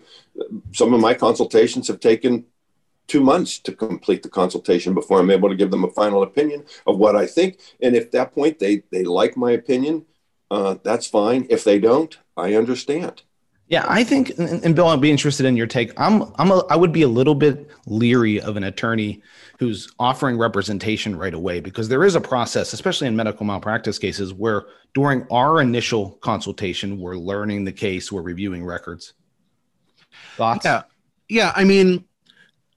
Some 0.72 0.94
of 0.94 1.00
my 1.00 1.14
consultations 1.14 1.88
have 1.88 1.98
taken 1.98 2.44
two 3.08 3.20
months 3.20 3.58
to 3.60 3.72
complete 3.72 4.22
the 4.22 4.28
consultation 4.28 4.94
before 4.94 5.20
I'm 5.20 5.30
able 5.30 5.48
to 5.48 5.56
give 5.56 5.70
them 5.70 5.84
a 5.84 5.90
final 5.90 6.22
opinion 6.22 6.64
of 6.86 6.98
what 6.98 7.16
I 7.16 7.26
think. 7.26 7.58
And 7.80 7.96
if 7.96 8.12
that 8.12 8.34
point 8.34 8.60
they 8.60 8.82
they 8.92 9.02
like 9.02 9.36
my 9.36 9.50
opinion, 9.50 10.06
uh, 10.50 10.76
that's 10.84 11.08
fine. 11.08 11.46
If 11.50 11.64
they 11.64 11.80
don't, 11.80 12.16
I 12.36 12.54
understand. 12.54 13.22
Yeah, 13.68 13.84
I 13.88 14.04
think, 14.04 14.30
and 14.38 14.76
Bill, 14.76 14.86
I'd 14.86 15.00
be 15.00 15.10
interested 15.10 15.44
in 15.44 15.56
your 15.56 15.66
take. 15.66 15.92
I'm, 15.98 16.32
I'm, 16.36 16.52
a, 16.52 16.58
I 16.70 16.76
would 16.76 16.92
be 16.92 17.02
a 17.02 17.08
little 17.08 17.34
bit 17.34 17.68
leery 17.86 18.40
of 18.40 18.56
an 18.56 18.62
attorney 18.62 19.22
who's 19.58 19.92
offering 19.98 20.38
representation 20.38 21.16
right 21.16 21.34
away 21.34 21.58
because 21.58 21.88
there 21.88 22.04
is 22.04 22.14
a 22.14 22.20
process, 22.20 22.72
especially 22.72 23.08
in 23.08 23.16
medical 23.16 23.44
malpractice 23.44 23.98
cases, 23.98 24.32
where 24.32 24.66
during 24.94 25.26
our 25.32 25.60
initial 25.60 26.12
consultation, 26.20 27.00
we're 27.00 27.16
learning 27.16 27.64
the 27.64 27.72
case, 27.72 28.12
we're 28.12 28.22
reviewing 28.22 28.64
records. 28.64 29.14
Thoughts? 30.36 30.64
Yeah, 30.64 30.82
yeah. 31.28 31.52
I 31.56 31.64
mean, 31.64 32.04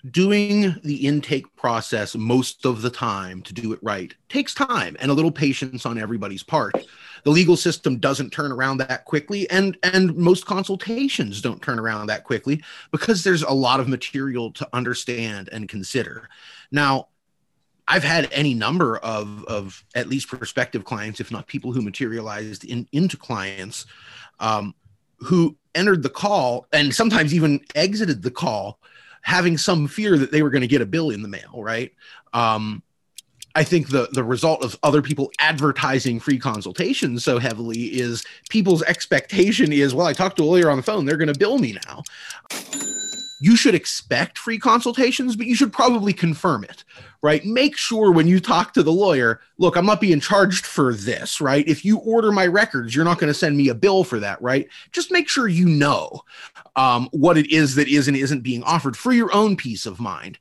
doing 0.10 0.75
the 0.84 1.05
intake 1.05 1.55
process 1.55 2.15
most 2.15 2.65
of 2.65 2.81
the 2.81 2.89
time 2.89 3.43
to 3.43 3.53
do 3.53 3.74
it 3.74 3.79
right 3.84 4.15
takes 4.27 4.55
time 4.55 4.98
and 5.00 5.12
a 5.12 5.13
little 5.13 5.31
patience 5.31 5.86
on 5.86 6.00
everybody's 6.00 6.43
part 6.43 6.74
the 7.24 7.30
legal 7.30 7.56
system 7.56 7.98
doesn't 7.98 8.32
turn 8.32 8.52
around 8.52 8.78
that 8.78 9.06
quickly 9.06 9.50
and 9.50 9.78
and 9.84 10.16
most 10.16 10.46
consultations 10.46 11.42
don't 11.42 11.62
turn 11.62 11.80
around 11.80 12.08
that 12.08 12.24
quickly 12.24 12.62
because 12.92 13.24
there's 13.24 13.44
a 13.44 13.52
lot 13.52 13.80
of 13.80 13.88
material 13.88 14.52
to 14.52 14.68
understand 14.74 15.50
and 15.52 15.70
consider 15.70 16.30
now 16.72 17.08
I've 17.92 18.04
had 18.04 18.30
any 18.32 18.54
number 18.54 18.98
of, 18.98 19.44
of 19.46 19.84
at 19.96 20.08
least 20.08 20.28
prospective 20.28 20.86
clients, 20.86 21.20
if 21.20 21.32
not 21.32 21.48
people 21.48 21.74
who 21.74 21.82
materialized 21.82 22.64
in, 22.64 22.88
into 22.92 23.18
clients, 23.18 23.88
um, 24.40 24.76
who 25.18 25.58
entered 25.74 26.04
the 26.04 26.10
call 26.10 26.68
and 26.72 26.94
sometimes 26.94 27.34
even 27.34 27.60
exited 27.74 28.22
the 28.22 28.30
call 28.30 28.80
having 29.22 29.58
some 29.58 29.88
fear 29.88 30.18
that 30.18 30.32
they 30.32 30.44
were 30.44 30.50
going 30.50 30.62
to 30.62 30.68
get 30.68 30.82
a 30.82 30.86
bill 30.86 31.10
in 31.10 31.22
the 31.22 31.28
mail, 31.28 31.64
right? 31.64 31.94
Um, 32.34 32.84
I 33.56 33.63
think 33.63 33.89
the 33.89 34.10
the 34.12 34.24
result 34.24 34.63
of 34.63 34.77
other 34.84 35.01
people 35.01 35.32
advertising 35.39 36.20
free 36.20 36.39
consultations 36.39 37.24
so 37.24 37.39
heavily 37.39 37.86
is 37.86 38.25
people's 38.50 38.84
expectation 38.84 39.74
is, 39.74 39.94
well, 39.94 40.08
I 40.08 40.13
talked 40.13 40.38
to 40.38 40.44
a 40.44 40.46
lawyer 40.46 40.70
on 40.70 40.77
the 40.77 40.84
phone, 40.84 41.06
they're 41.06 41.18
going 41.18 41.34
to 41.34 41.39
bill 41.39 41.58
me 41.58 41.77
now 41.88 42.03
you 43.40 43.55
should 43.55 43.75
expect 43.75 44.38
free 44.38 44.59
consultations, 44.59 45.35
but 45.35 45.48
you 45.48 45.55
should 45.55 45.72
probably 45.72 46.12
confirm 46.12 46.64
it, 46.66 46.83
right? 47.22 47.44
Make 47.46 47.77
sure 47.77 48.12
when 48.12 48.27
you 48.27 48.40
talk 48.40 48.74
to 48.74 48.83
the 48.83 48.92
lawyer, 48.92 49.40
look, 49.57 49.77
I'm 49.77 49.85
not 49.85 50.01
being 50.01 50.20
charged 50.20 50.66
for 50.66 50.94
this, 50.94 51.40
right? 51.40 51.66
If 51.68 51.85
you 51.85 52.00
order 52.00 52.31
my 52.31 52.48
records, 52.48 52.94
you're 52.94 53.05
not 53.05 53.18
going 53.18 53.29
to 53.29 53.40
send 53.40 53.55
me 53.55 53.70
a 53.70 53.75
bill 53.75 54.03
for 54.03 54.20
that, 54.20 54.42
right? 54.42 54.68
Just 54.92 55.12
make 55.12 55.29
sure 55.29 55.48
you 55.48 55.66
know 55.66 56.22
um, 56.75 57.07
what 57.12 57.38
it 57.38 57.50
is 57.50 57.75
that 57.75 57.88
is 57.88 58.07
and 58.07 58.18
isn't 58.18 58.42
being 58.42 58.64
offered 58.64 58.98
for 58.98 59.14
your 59.14 59.33
own 59.33 59.55
peace 59.55 59.85
of 59.85 60.00
mind. 60.00 60.38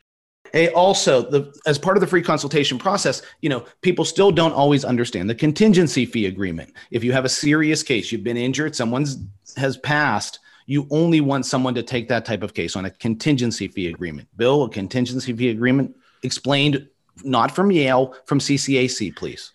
Hey, 0.52 0.68
also, 0.70 1.22
the, 1.22 1.54
as 1.66 1.78
part 1.78 1.96
of 1.96 2.00
the 2.00 2.06
free 2.06 2.22
consultation 2.22 2.78
process, 2.78 3.22
you 3.40 3.48
know, 3.48 3.64
people 3.82 4.04
still 4.04 4.30
don't 4.30 4.52
always 4.52 4.84
understand 4.84 5.28
the 5.28 5.34
contingency 5.34 6.06
fee 6.06 6.26
agreement. 6.26 6.72
If 6.90 7.04
you 7.04 7.12
have 7.12 7.24
a 7.24 7.28
serious 7.28 7.82
case, 7.82 8.10
you've 8.10 8.24
been 8.24 8.36
injured, 8.36 8.74
someone's 8.74 9.18
has 9.56 9.76
passed, 9.78 10.38
you 10.66 10.86
only 10.90 11.20
want 11.20 11.46
someone 11.46 11.74
to 11.74 11.82
take 11.82 12.08
that 12.08 12.24
type 12.24 12.42
of 12.42 12.52
case 12.54 12.76
on 12.76 12.84
a 12.84 12.90
contingency 12.90 13.68
fee 13.68 13.88
agreement. 13.88 14.28
Bill, 14.36 14.64
a 14.64 14.68
contingency 14.68 15.32
fee 15.32 15.48
agreement 15.48 15.96
explained 16.22 16.86
not 17.24 17.50
from 17.50 17.70
Yale, 17.70 18.14
from 18.26 18.38
CCAC, 18.38 19.16
please. 19.16 19.52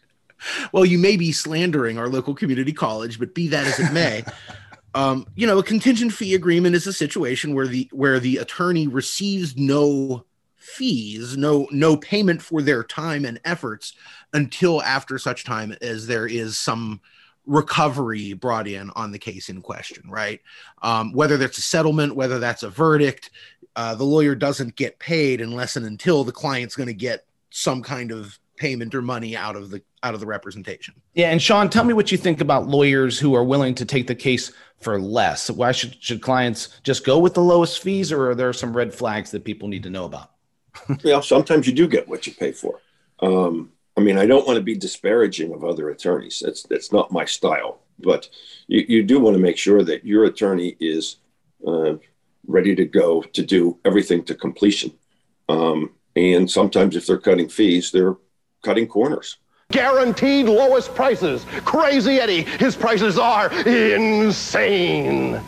Well, 0.71 0.85
you 0.85 0.97
may 0.97 1.15
be 1.15 1.31
slandering 1.31 1.97
our 1.97 2.09
local 2.09 2.33
community 2.33 2.73
college, 2.73 3.19
but 3.19 3.33
be 3.33 3.47
that 3.49 3.65
as 3.65 3.79
it 3.79 3.93
may, 3.93 4.23
um, 4.95 5.25
you 5.35 5.47
know, 5.47 5.59
a 5.59 5.63
contingent 5.63 6.13
fee 6.13 6.33
agreement 6.33 6.75
is 6.75 6.87
a 6.87 6.93
situation 6.93 7.53
where 7.53 7.67
the 7.67 7.87
where 7.91 8.19
the 8.19 8.37
attorney 8.37 8.87
receives 8.87 9.55
no 9.55 10.25
fees, 10.63 11.35
no 11.37 11.67
no 11.71 11.97
payment 11.97 12.41
for 12.41 12.61
their 12.61 12.83
time 12.83 13.25
and 13.25 13.39
efforts 13.45 13.93
until 14.33 14.81
after 14.81 15.17
such 15.17 15.43
time 15.43 15.75
as 15.81 16.07
there 16.07 16.25
is 16.25 16.57
some 16.57 17.01
recovery 17.45 18.33
brought 18.33 18.67
in 18.67 18.89
on 18.91 19.11
the 19.11 19.19
case 19.19 19.49
in 19.49 19.61
question, 19.61 20.09
right? 20.09 20.39
Um, 20.81 21.11
whether 21.11 21.37
that's 21.37 21.57
a 21.57 21.61
settlement, 21.61 22.15
whether 22.15 22.39
that's 22.39 22.63
a 22.63 22.69
verdict, 22.69 23.29
uh, 23.75 23.95
the 23.95 24.05
lawyer 24.05 24.35
doesn't 24.35 24.75
get 24.75 24.99
paid 24.99 25.41
unless 25.41 25.75
and 25.75 25.85
until 25.85 26.23
the 26.23 26.31
client's 26.31 26.75
going 26.75 26.87
to 26.87 26.93
get 26.93 27.25
some 27.49 27.83
kind 27.83 28.11
of 28.11 28.39
payment 28.55 28.95
or 28.95 29.01
money 29.01 29.35
out 29.35 29.55
of 29.55 29.69
the 29.69 29.81
out 30.03 30.13
of 30.13 30.19
the 30.19 30.25
representation. 30.25 30.93
Yeah, 31.13 31.31
and 31.31 31.41
Shawn, 31.41 31.69
tell 31.69 31.83
me 31.83 31.93
what 31.93 32.11
you 32.11 32.17
think 32.17 32.39
about 32.39 32.67
lawyers 32.67 33.19
who 33.19 33.35
are 33.35 33.43
willing 33.43 33.75
to 33.75 33.85
take 33.85 34.07
the 34.07 34.15
case 34.15 34.51
for 34.79 34.99
less. 34.99 35.49
Why 35.49 35.71
should 35.71 36.01
should 36.01 36.21
clients 36.21 36.79
just 36.83 37.05
go 37.05 37.19
with 37.19 37.33
the 37.33 37.41
lowest 37.41 37.81
fees, 37.81 38.11
or 38.11 38.29
are 38.29 38.35
there 38.35 38.53
some 38.53 38.75
red 38.75 38.93
flags 38.93 39.31
that 39.31 39.43
people 39.43 39.67
need 39.67 39.83
to 39.83 39.89
know 39.89 40.05
about? 40.05 40.32
yeah, 41.03 41.19
sometimes 41.19 41.67
you 41.67 41.73
do 41.73 41.87
get 41.87 42.07
what 42.07 42.27
you 42.27 42.33
pay 42.33 42.51
for. 42.51 42.79
Um, 43.19 43.71
I 43.95 44.01
mean, 44.01 44.17
I 44.17 44.25
don't 44.25 44.47
want 44.47 44.57
to 44.57 44.63
be 44.63 44.75
disparaging 44.75 45.53
of 45.53 45.63
other 45.63 45.89
attorneys. 45.89 46.41
That's 46.43 46.63
that's 46.63 46.91
not 46.91 47.11
my 47.11 47.25
style. 47.25 47.79
But 47.99 48.29
you, 48.67 48.85
you 48.87 49.03
do 49.03 49.19
want 49.19 49.35
to 49.35 49.41
make 49.41 49.57
sure 49.57 49.83
that 49.83 50.03
your 50.03 50.25
attorney 50.25 50.75
is 50.79 51.17
uh, 51.65 51.95
ready 52.47 52.75
to 52.75 52.85
go 52.85 53.21
to 53.21 53.43
do 53.43 53.77
everything 53.85 54.23
to 54.25 54.35
completion. 54.35 54.91
Um, 55.47 55.91
and 56.15 56.49
sometimes, 56.49 56.95
if 56.95 57.05
they're 57.05 57.17
cutting 57.17 57.49
fees, 57.49 57.91
they're 57.91 58.15
cutting 58.63 58.87
corners. 58.87 59.37
Guaranteed 59.71 60.47
lowest 60.47 60.93
prices. 60.93 61.45
Crazy 61.65 62.19
Eddie, 62.19 62.43
his 62.43 62.75
prices 62.75 63.17
are 63.17 63.51
insane 63.67 65.41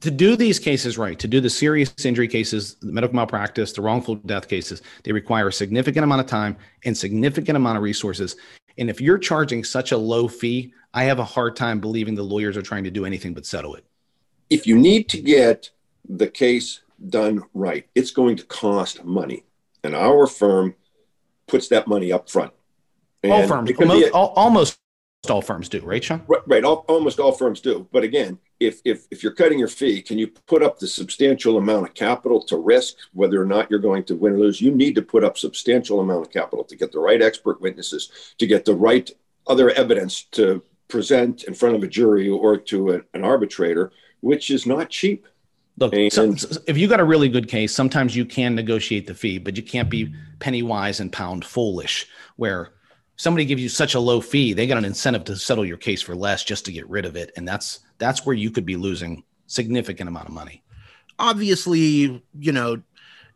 to 0.00 0.10
do 0.10 0.36
these 0.36 0.58
cases 0.58 0.98
right, 0.98 1.18
to 1.18 1.28
do 1.28 1.40
the 1.40 1.50
serious 1.50 1.92
injury 2.04 2.28
cases, 2.28 2.74
the 2.76 2.92
medical 2.92 3.16
malpractice, 3.16 3.72
the 3.72 3.82
wrongful 3.82 4.16
death 4.16 4.48
cases, 4.48 4.82
they 5.02 5.12
require 5.12 5.48
a 5.48 5.52
significant 5.52 6.04
amount 6.04 6.20
of 6.20 6.26
time 6.26 6.56
and 6.84 6.96
significant 6.96 7.56
amount 7.56 7.76
of 7.76 7.82
resources. 7.82 8.36
And 8.76 8.88
if 8.88 9.00
you're 9.00 9.18
charging 9.18 9.64
such 9.64 9.92
a 9.92 9.96
low 9.96 10.28
fee, 10.28 10.72
I 10.94 11.04
have 11.04 11.18
a 11.18 11.24
hard 11.24 11.56
time 11.56 11.80
believing 11.80 12.14
the 12.14 12.22
lawyers 12.22 12.56
are 12.56 12.62
trying 12.62 12.84
to 12.84 12.90
do 12.90 13.04
anything 13.04 13.34
but 13.34 13.46
settle 13.46 13.74
it. 13.74 13.84
If 14.50 14.66
you 14.66 14.78
need 14.78 15.08
to 15.10 15.20
get 15.20 15.70
the 16.08 16.28
case 16.28 16.80
done 17.08 17.42
right, 17.54 17.86
it's 17.94 18.10
going 18.10 18.36
to 18.36 18.44
cost 18.44 19.04
money. 19.04 19.44
And 19.84 19.94
our 19.94 20.26
firm 20.26 20.74
puts 21.46 21.68
that 21.68 21.86
money 21.86 22.12
up 22.12 22.30
front. 22.30 22.52
And 23.22 23.32
all 23.32 23.46
firms, 23.46 23.70
almost, 23.78 24.06
a, 24.06 24.12
almost 24.12 24.78
all 25.28 25.42
firms 25.42 25.68
do, 25.68 25.80
right, 25.80 26.02
Shawn? 26.02 26.22
Right, 26.28 26.42
right. 26.46 26.64
All, 26.64 26.84
almost 26.88 27.18
all 27.18 27.32
firms 27.32 27.60
do. 27.60 27.88
But 27.92 28.04
again, 28.04 28.38
if, 28.60 28.80
if 28.84 29.06
if 29.10 29.22
you're 29.22 29.32
cutting 29.32 29.58
your 29.58 29.68
fee, 29.68 30.02
can 30.02 30.18
you 30.18 30.28
put 30.28 30.62
up 30.62 30.78
the 30.78 30.86
substantial 30.86 31.58
amount 31.58 31.86
of 31.86 31.94
capital 31.94 32.42
to 32.44 32.56
risk 32.56 32.96
whether 33.12 33.40
or 33.40 33.46
not 33.46 33.70
you're 33.70 33.78
going 33.78 34.04
to 34.04 34.16
win 34.16 34.34
or 34.34 34.38
lose? 34.38 34.60
You 34.60 34.72
need 34.72 34.94
to 34.96 35.02
put 35.02 35.24
up 35.24 35.38
substantial 35.38 36.00
amount 36.00 36.26
of 36.26 36.32
capital 36.32 36.64
to 36.64 36.76
get 36.76 36.92
the 36.92 36.98
right 36.98 37.22
expert 37.22 37.60
witnesses, 37.60 38.10
to 38.38 38.46
get 38.46 38.64
the 38.64 38.74
right 38.74 39.10
other 39.46 39.70
evidence 39.70 40.24
to 40.32 40.62
present 40.88 41.44
in 41.44 41.54
front 41.54 41.76
of 41.76 41.82
a 41.82 41.88
jury 41.88 42.28
or 42.28 42.56
to 42.56 42.94
a, 42.94 43.00
an 43.14 43.22
arbitrator, 43.24 43.92
which 44.20 44.50
is 44.50 44.66
not 44.66 44.90
cheap. 44.90 45.26
Look, 45.76 45.94
so, 46.10 46.34
so 46.34 46.60
if 46.66 46.76
you 46.76 46.88
got 46.88 46.98
a 46.98 47.04
really 47.04 47.28
good 47.28 47.46
case, 47.46 47.72
sometimes 47.72 48.16
you 48.16 48.24
can 48.24 48.56
negotiate 48.56 49.06
the 49.06 49.14
fee, 49.14 49.38
but 49.38 49.56
you 49.56 49.62
can't 49.62 49.88
be 49.88 50.12
penny 50.40 50.62
wise 50.62 50.98
and 50.98 51.12
pound 51.12 51.44
foolish. 51.44 52.08
Where 52.34 52.72
somebody 53.14 53.44
gives 53.44 53.62
you 53.62 53.68
such 53.68 53.94
a 53.94 54.00
low 54.00 54.20
fee, 54.20 54.52
they 54.54 54.66
got 54.66 54.78
an 54.78 54.84
incentive 54.84 55.22
to 55.24 55.36
settle 55.36 55.64
your 55.64 55.76
case 55.76 56.02
for 56.02 56.16
less 56.16 56.42
just 56.42 56.64
to 56.64 56.72
get 56.72 56.88
rid 56.90 57.04
of 57.04 57.14
it, 57.14 57.30
and 57.36 57.46
that's 57.46 57.78
that's 57.98 58.24
where 58.24 58.34
you 58.34 58.50
could 58.50 58.66
be 58.66 58.76
losing 58.76 59.24
significant 59.46 60.08
amount 60.08 60.28
of 60.28 60.34
money. 60.34 60.62
Obviously, 61.18 62.22
you 62.38 62.52
know, 62.52 62.80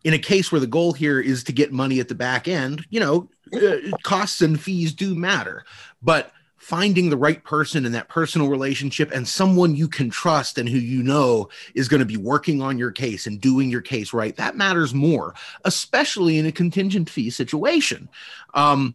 in 0.04 0.14
a 0.14 0.18
case 0.18 0.50
where 0.50 0.60
the 0.60 0.66
goal 0.66 0.92
here 0.92 1.20
is 1.20 1.44
to 1.44 1.52
get 1.52 1.72
money 1.72 2.00
at 2.00 2.08
the 2.08 2.14
back 2.14 2.48
end, 2.48 2.84
you 2.90 3.00
know, 3.00 3.28
uh, 3.54 3.96
costs 4.02 4.40
and 4.40 4.60
fees 4.60 4.92
do 4.92 5.14
matter, 5.14 5.64
but 6.02 6.32
finding 6.62 7.10
the 7.10 7.16
right 7.16 7.42
person 7.42 7.84
in 7.84 7.90
that 7.90 8.08
personal 8.08 8.48
relationship 8.48 9.10
and 9.12 9.26
someone 9.26 9.74
you 9.74 9.88
can 9.88 10.08
trust 10.08 10.58
and 10.58 10.68
who 10.68 10.78
you 10.78 11.02
know 11.02 11.48
is 11.74 11.88
going 11.88 11.98
to 11.98 12.06
be 12.06 12.16
working 12.16 12.62
on 12.62 12.78
your 12.78 12.92
case 12.92 13.26
and 13.26 13.40
doing 13.40 13.68
your 13.68 13.80
case 13.80 14.12
right 14.12 14.36
that 14.36 14.54
matters 14.54 14.94
more 14.94 15.34
especially 15.64 16.38
in 16.38 16.46
a 16.46 16.52
contingent 16.52 17.10
fee 17.10 17.30
situation 17.30 18.08
um, 18.54 18.94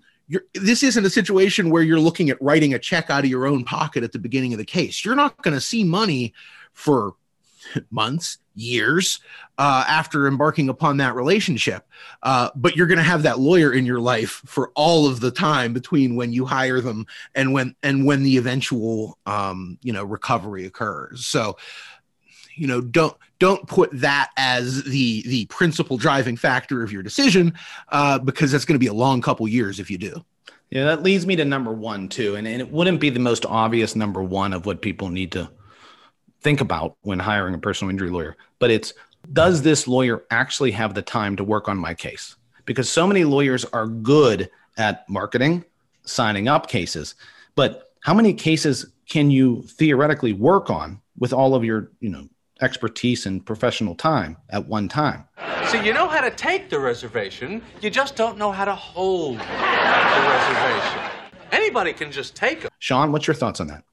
this 0.53 0.83
isn't 0.83 1.05
a 1.05 1.09
situation 1.09 1.69
where 1.69 1.83
you're 1.83 1.99
looking 1.99 2.29
at 2.29 2.41
writing 2.41 2.73
a 2.73 2.79
check 2.79 3.09
out 3.09 3.23
of 3.23 3.29
your 3.29 3.45
own 3.45 3.63
pocket 3.63 4.03
at 4.03 4.11
the 4.11 4.19
beginning 4.19 4.53
of 4.53 4.59
the 4.59 4.65
case 4.65 5.05
you're 5.05 5.15
not 5.15 5.41
going 5.41 5.53
to 5.53 5.61
see 5.61 5.83
money 5.83 6.33
for 6.73 7.15
months, 7.89 8.37
years 8.55 9.19
uh, 9.57 9.83
after 9.87 10.27
embarking 10.27 10.69
upon 10.69 10.97
that 10.97 11.15
relationship. 11.15 11.87
Uh, 12.23 12.49
but 12.55 12.75
you're 12.75 12.87
going 12.87 12.97
to 12.97 13.03
have 13.03 13.23
that 13.23 13.39
lawyer 13.39 13.73
in 13.73 13.85
your 13.85 13.99
life 13.99 14.41
for 14.45 14.71
all 14.75 15.07
of 15.07 15.19
the 15.19 15.31
time 15.31 15.73
between 15.73 16.15
when 16.15 16.33
you 16.33 16.45
hire 16.45 16.81
them 16.81 17.05
and 17.35 17.53
when 17.53 17.75
and 17.83 18.05
when 18.05 18.23
the 18.23 18.37
eventual 18.37 19.17
um, 19.25 19.77
you 19.81 19.93
know 19.93 20.03
recovery 20.03 20.65
occurs. 20.65 21.25
So 21.25 21.57
you 22.57 22.67
know 22.67 22.81
don't 22.81 23.15
don't 23.39 23.67
put 23.67 23.89
that 23.93 24.31
as 24.37 24.83
the 24.83 25.23
the 25.27 25.45
principal 25.45 25.97
driving 25.97 26.35
factor 26.35 26.83
of 26.83 26.91
your 26.91 27.03
decision 27.03 27.53
uh, 27.89 28.19
because 28.19 28.51
that's 28.51 28.65
going 28.65 28.75
to 28.75 28.79
be 28.79 28.87
a 28.87 28.93
long 28.93 29.21
couple 29.21 29.47
years 29.47 29.79
if 29.79 29.89
you 29.89 29.97
do. 29.97 30.23
Yeah, 30.69 30.83
that 30.85 31.03
leads 31.03 31.25
me 31.25 31.37
to 31.37 31.45
number 31.45 31.71
one 31.71 32.09
too, 32.09 32.35
and, 32.35 32.45
and 32.47 32.59
it 32.59 32.69
wouldn't 32.69 32.99
be 32.99 33.09
the 33.09 33.19
most 33.19 33.45
obvious 33.45 33.95
number 33.95 34.21
one 34.21 34.51
of 34.51 34.65
what 34.65 34.81
people 34.81 35.09
need 35.09 35.31
to 35.31 35.49
think 36.41 36.61
about 36.61 36.97
when 37.01 37.19
hiring 37.19 37.53
a 37.53 37.57
personal 37.57 37.89
injury 37.89 38.09
lawyer, 38.09 38.35
but 38.59 38.69
it's 38.69 38.93
does 39.33 39.61
this 39.61 39.87
lawyer 39.87 40.23
actually 40.31 40.71
have 40.71 40.93
the 40.93 41.01
time 41.01 41.35
to 41.35 41.43
work 41.43 41.67
on 41.67 41.77
my 41.77 41.93
case? 41.93 42.35
Because 42.65 42.89
so 42.89 43.07
many 43.07 43.23
lawyers 43.23 43.65
are 43.65 43.87
good 43.87 44.49
at 44.77 45.07
marketing, 45.09 45.65
signing 46.03 46.47
up 46.47 46.67
cases, 46.67 47.15
but 47.55 47.91
how 48.01 48.13
many 48.13 48.33
cases 48.33 48.93
can 49.09 49.31
you 49.31 49.63
theoretically 49.63 50.33
work 50.33 50.69
on 50.69 51.01
with 51.17 51.33
all 51.33 51.55
of 51.55 51.63
your, 51.63 51.91
you 51.99 52.09
know, 52.09 52.27
expertise 52.61 53.25
and 53.25 53.45
professional 53.45 53.95
time 53.95 54.37
at 54.49 54.67
one 54.67 54.87
time? 54.87 55.25
See, 55.67 55.83
you 55.83 55.93
know 55.93 56.07
how 56.07 56.21
to 56.21 56.31
take 56.31 56.69
the 56.69 56.79
reservation, 56.79 57.61
you 57.81 57.89
just 57.89 58.15
don't 58.15 58.37
know 58.37 58.51
how 58.51 58.65
to 58.65 58.75
hold 58.75 59.39
the 59.39 59.43
reservation. 59.43 61.01
Anybody 61.51 61.93
can 61.93 62.11
just 62.11 62.35
take 62.35 62.61
them. 62.61 62.71
Shawn, 62.79 63.11
what's 63.11 63.27
your 63.27 63.33
thoughts 63.33 63.59
on 63.59 63.67
that? 63.67 63.83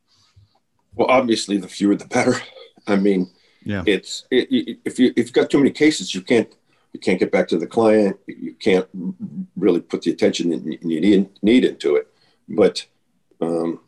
Well, 0.94 1.08
obviously, 1.08 1.56
the 1.56 1.68
fewer 1.68 1.96
the 1.96 2.06
better. 2.06 2.36
I 2.86 2.96
mean, 2.96 3.30
yeah, 3.64 3.82
it's 3.86 4.26
it, 4.30 4.78
if 4.84 4.98
you 4.98 5.08
if 5.16 5.26
you've 5.26 5.32
got 5.32 5.50
too 5.50 5.58
many 5.58 5.70
cases, 5.70 6.14
you 6.14 6.20
can't 6.20 6.54
you 6.92 7.00
can't 7.00 7.18
get 7.18 7.32
back 7.32 7.48
to 7.48 7.58
the 7.58 7.66
client. 7.66 8.18
You 8.26 8.54
can't 8.54 8.86
really 9.56 9.80
put 9.80 10.02
the 10.02 10.12
attention 10.12 10.52
you 10.82 11.00
need 11.00 11.28
need 11.42 11.64
into 11.64 11.96
it. 11.96 12.08
But 12.48 12.86
um, 13.40 13.80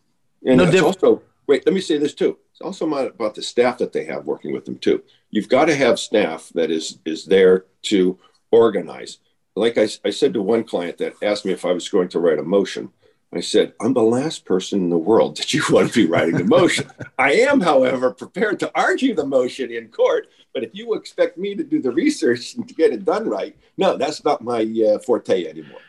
and 0.44 0.58
no, 0.58 0.64
it's 0.64 0.72
diff- 0.72 0.82
also 0.82 1.22
wait. 1.46 1.64
Let 1.66 1.74
me 1.74 1.80
say 1.80 1.98
this 1.98 2.14
too. 2.14 2.38
It's 2.56 2.64
also 2.64 2.90
about 2.90 3.34
the 3.34 3.42
staff 3.42 3.76
that 3.78 3.92
they 3.92 4.04
have 4.04 4.24
working 4.24 4.54
with 4.54 4.64
them 4.64 4.78
too. 4.78 5.02
You've 5.28 5.50
got 5.50 5.66
to 5.66 5.76
have 5.76 5.98
staff 5.98 6.50
that 6.54 6.70
is 6.70 6.98
is 7.04 7.26
there 7.26 7.66
to 7.82 8.18
organize. 8.50 9.18
Like 9.54 9.76
I, 9.76 9.88
I 10.06 10.08
said 10.10 10.32
to 10.32 10.40
one 10.40 10.64
client 10.64 10.96
that 10.98 11.22
asked 11.22 11.44
me 11.44 11.52
if 11.52 11.66
I 11.66 11.72
was 11.72 11.90
going 11.90 12.08
to 12.08 12.18
write 12.18 12.38
a 12.38 12.42
motion. 12.42 12.90
I 13.30 13.40
said, 13.40 13.74
I'm 13.78 13.92
the 13.92 14.02
last 14.02 14.46
person 14.46 14.80
in 14.80 14.88
the 14.88 14.96
world 14.96 15.36
that 15.36 15.52
you 15.52 15.62
want 15.68 15.92
to 15.92 16.06
be 16.06 16.10
writing 16.10 16.38
the 16.38 16.44
motion. 16.44 16.90
I 17.18 17.32
am, 17.32 17.60
however, 17.60 18.10
prepared 18.10 18.58
to 18.60 18.72
argue 18.74 19.14
the 19.14 19.26
motion 19.26 19.70
in 19.70 19.88
court. 19.88 20.28
But 20.54 20.64
if 20.64 20.70
you 20.72 20.94
expect 20.94 21.36
me 21.36 21.54
to 21.54 21.62
do 21.62 21.82
the 21.82 21.90
research 21.90 22.54
and 22.54 22.66
to 22.66 22.74
get 22.74 22.90
it 22.90 23.04
done 23.04 23.28
right, 23.28 23.54
no, 23.76 23.98
that's 23.98 24.24
not 24.24 24.42
my 24.42 24.62
uh, 24.62 24.98
forte 25.00 25.46
anymore. 25.46 25.80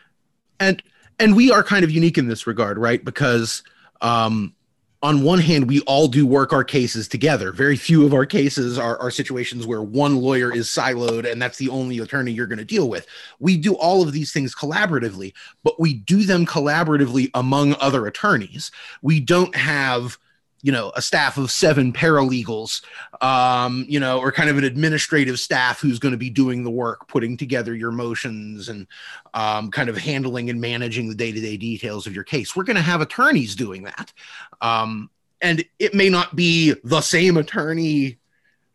And 0.60 0.82
and 1.18 1.34
we 1.34 1.50
are 1.50 1.62
kind 1.62 1.82
of 1.82 1.90
unique 1.90 2.18
in 2.18 2.28
this 2.28 2.46
regard, 2.46 2.76
right? 2.76 3.02
Because 3.02 3.62
um, 4.02 4.54
on 5.00 5.22
one 5.22 5.38
hand, 5.38 5.68
we 5.68 5.80
all 5.82 6.08
do 6.08 6.26
work 6.26 6.52
our 6.52 6.64
cases 6.64 7.06
together. 7.06 7.52
Very 7.52 7.76
few 7.76 8.04
of 8.04 8.12
our 8.12 8.26
cases 8.26 8.78
are, 8.78 8.98
are 8.98 9.10
situations 9.12 9.66
where 9.66 9.82
one 9.82 10.16
lawyer 10.16 10.52
is 10.52 10.66
siloed 10.66 11.30
and 11.30 11.40
that's 11.40 11.58
the 11.58 11.68
only 11.68 11.98
attorney 11.98 12.32
you're 12.32 12.48
going 12.48 12.58
to 12.58 12.64
deal 12.64 12.88
with. 12.88 13.06
We 13.38 13.56
do 13.56 13.74
all 13.74 14.02
of 14.02 14.12
these 14.12 14.32
things 14.32 14.56
collaboratively, 14.56 15.34
but 15.62 15.78
we 15.78 15.94
do 15.94 16.24
them 16.24 16.46
collaboratively 16.46 17.30
among 17.34 17.76
other 17.80 18.06
attorneys. 18.06 18.72
We 19.00 19.20
don't 19.20 19.54
have 19.54 20.18
you 20.62 20.72
know 20.72 20.92
a 20.96 21.02
staff 21.02 21.38
of 21.38 21.50
seven 21.50 21.92
paralegals 21.92 22.82
um, 23.20 23.84
you 23.88 24.00
know 24.00 24.18
or 24.18 24.32
kind 24.32 24.50
of 24.50 24.58
an 24.58 24.64
administrative 24.64 25.38
staff 25.38 25.80
who's 25.80 25.98
going 25.98 26.12
to 26.12 26.18
be 26.18 26.30
doing 26.30 26.64
the 26.64 26.70
work 26.70 27.06
putting 27.08 27.36
together 27.36 27.74
your 27.74 27.92
motions 27.92 28.68
and 28.68 28.86
um, 29.34 29.70
kind 29.70 29.88
of 29.88 29.96
handling 29.96 30.50
and 30.50 30.60
managing 30.60 31.08
the 31.08 31.14
day-to-day 31.14 31.56
details 31.56 32.06
of 32.06 32.14
your 32.14 32.24
case 32.24 32.56
we're 32.56 32.64
going 32.64 32.76
to 32.76 32.82
have 32.82 33.00
attorneys 33.00 33.54
doing 33.54 33.84
that 33.84 34.12
um, 34.60 35.10
and 35.40 35.64
it 35.78 35.94
may 35.94 36.08
not 36.08 36.34
be 36.34 36.74
the 36.84 37.00
same 37.00 37.36
attorney 37.36 38.18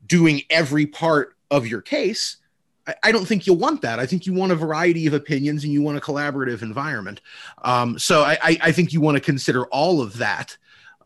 doing 0.06 0.42
every 0.50 0.86
part 0.86 1.36
of 1.52 1.68
your 1.68 1.82
case 1.82 2.38
I, 2.88 2.96
I 3.04 3.12
don't 3.12 3.26
think 3.26 3.48
you'll 3.48 3.58
want 3.58 3.82
that. 3.82 4.00
I 4.00 4.06
think 4.06 4.26
you 4.26 4.34
want 4.34 4.52
a 4.52 4.56
variety 4.56 5.08
of 5.08 5.14
opinions 5.14 5.64
and 5.64 5.72
you 5.72 5.82
want 5.82 5.98
a 5.98 6.02
collaborative 6.02 6.62
environment. 6.62 7.22
Um, 7.62 7.98
so 7.98 8.24
I, 8.24 8.38
I, 8.44 8.58
I 8.62 8.72
think 8.72 8.94
you 8.94 9.02
want 9.02 9.16
to 9.16 9.22
consider 9.22 9.66
all 9.68 10.02
of 10.02 10.18
that 10.18 10.58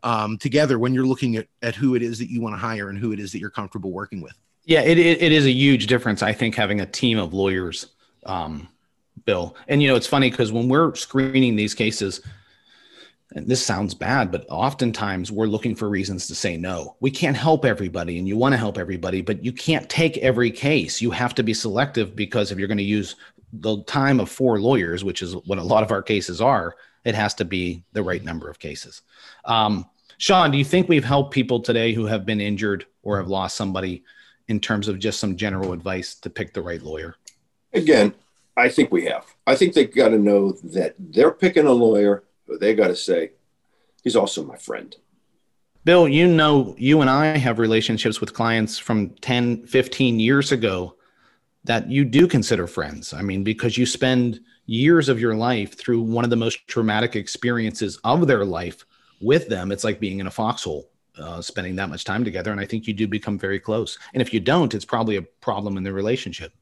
um, 0.02 0.38
together 0.38 0.78
when 0.78 0.94
you're 0.94 1.06
looking 1.06 1.36
at, 1.36 1.46
at 1.62 1.74
who 1.74 1.94
it 1.94 2.02
is 2.02 2.18
that 2.18 2.30
you 2.30 2.40
want 2.40 2.54
to 2.54 2.58
hire 2.58 2.88
and 2.88 2.98
who 2.98 3.12
it 3.12 3.20
is 3.20 3.32
that 3.32 3.38
you're 3.38 3.50
comfortable 3.50 3.92
working 3.92 4.20
with. 4.20 4.34
Yeah, 4.64 4.82
it, 4.82 4.98
it, 4.98 5.22
it 5.22 5.32
is 5.32 5.46
a 5.46 5.50
huge 5.50 5.86
difference, 5.86 6.22
I 6.22 6.32
think, 6.32 6.54
having 6.54 6.80
a 6.80 6.86
team 6.86 7.18
of 7.18 7.32
lawyers, 7.32 7.86
um, 8.26 8.68
Bill. 9.24 9.56
And, 9.66 9.82
you 9.82 9.88
know, 9.88 9.96
it's 9.96 10.06
funny 10.06 10.30
because 10.30 10.52
when 10.52 10.68
we're 10.68 10.94
screening 10.94 11.56
these 11.56 11.74
cases, 11.74 12.20
and 13.34 13.46
this 13.46 13.64
sounds 13.64 13.94
bad, 13.94 14.30
but 14.30 14.46
oftentimes 14.48 15.30
we're 15.30 15.46
looking 15.46 15.74
for 15.74 15.88
reasons 15.88 16.26
to 16.26 16.34
say 16.34 16.56
no. 16.56 16.96
We 17.00 17.10
can't 17.10 17.36
help 17.36 17.64
everybody, 17.64 18.18
and 18.18 18.26
you 18.26 18.36
want 18.36 18.54
to 18.54 18.58
help 18.58 18.78
everybody, 18.78 19.20
but 19.20 19.44
you 19.44 19.52
can't 19.52 19.88
take 19.88 20.16
every 20.18 20.50
case. 20.50 21.02
You 21.02 21.10
have 21.10 21.34
to 21.34 21.42
be 21.42 21.52
selective 21.52 22.16
because 22.16 22.50
if 22.50 22.58
you're 22.58 22.68
going 22.68 22.78
to 22.78 22.84
use 22.84 23.16
the 23.52 23.82
time 23.84 24.20
of 24.20 24.30
four 24.30 24.60
lawyers, 24.60 25.04
which 25.04 25.22
is 25.22 25.34
what 25.46 25.58
a 25.58 25.62
lot 25.62 25.82
of 25.82 25.90
our 25.90 26.02
cases 26.02 26.40
are, 26.40 26.76
it 27.04 27.14
has 27.14 27.34
to 27.34 27.44
be 27.44 27.84
the 27.92 28.02
right 28.02 28.22
number 28.22 28.48
of 28.48 28.58
cases. 28.58 29.02
Um, 29.44 29.86
Shawn, 30.18 30.50
do 30.50 30.58
you 30.58 30.64
think 30.64 30.88
we've 30.88 31.04
helped 31.04 31.32
people 31.32 31.60
today 31.60 31.92
who 31.92 32.06
have 32.06 32.26
been 32.26 32.40
injured 32.40 32.86
or 33.02 33.18
have 33.18 33.28
lost 33.28 33.56
somebody 33.56 34.04
in 34.48 34.58
terms 34.60 34.88
of 34.88 34.98
just 34.98 35.20
some 35.20 35.36
general 35.36 35.72
advice 35.72 36.14
to 36.16 36.30
pick 36.30 36.52
the 36.52 36.62
right 36.62 36.82
lawyer? 36.82 37.16
Again, 37.72 38.14
I 38.56 38.68
think 38.68 38.90
we 38.90 39.04
have. 39.04 39.24
I 39.46 39.54
think 39.54 39.74
they 39.74 39.84
got 39.86 40.08
to 40.08 40.18
know 40.18 40.52
that 40.64 40.94
they're 40.98 41.30
picking 41.30 41.66
a 41.66 41.72
lawyer, 41.72 42.24
but 42.46 42.58
they 42.58 42.74
got 42.74 42.88
to 42.88 42.96
say, 42.96 43.32
he's 44.02 44.16
also 44.16 44.44
my 44.44 44.56
friend. 44.56 44.96
Bill, 45.84 46.08
you 46.08 46.26
know, 46.26 46.74
you 46.76 47.00
and 47.00 47.08
I 47.08 47.38
have 47.38 47.58
relationships 47.58 48.20
with 48.20 48.34
clients 48.34 48.76
from 48.76 49.10
10, 49.20 49.66
15 49.66 50.18
years 50.18 50.50
ago 50.50 50.96
that 51.64 51.88
you 51.88 52.04
do 52.04 52.26
consider 52.26 52.66
friends. 52.66 53.12
I 53.12 53.22
mean, 53.22 53.44
because 53.44 53.78
you 53.78 53.86
spend 53.86 54.40
years 54.68 55.08
of 55.08 55.18
your 55.18 55.34
life 55.34 55.76
through 55.76 56.02
one 56.02 56.24
of 56.24 56.30
the 56.30 56.36
most 56.36 56.68
traumatic 56.68 57.16
experiences 57.16 57.98
of 58.04 58.26
their 58.26 58.44
life 58.44 58.84
with 59.20 59.48
them, 59.48 59.72
it's 59.72 59.82
like 59.82 59.98
being 59.98 60.20
in 60.20 60.26
a 60.26 60.30
foxhole, 60.30 60.88
uh, 61.18 61.40
spending 61.40 61.74
that 61.76 61.88
much 61.88 62.04
time 62.04 62.22
together. 62.22 62.52
And 62.52 62.60
I 62.60 62.66
think 62.66 62.86
you 62.86 62.92
do 62.92 63.08
become 63.08 63.38
very 63.38 63.58
close. 63.58 63.98
And 64.12 64.20
if 64.20 64.32
you 64.32 64.40
don't, 64.40 64.74
it's 64.74 64.84
probably 64.84 65.16
a 65.16 65.22
problem 65.22 65.76
in 65.78 65.82
the 65.82 65.92
relationship. 65.92 66.52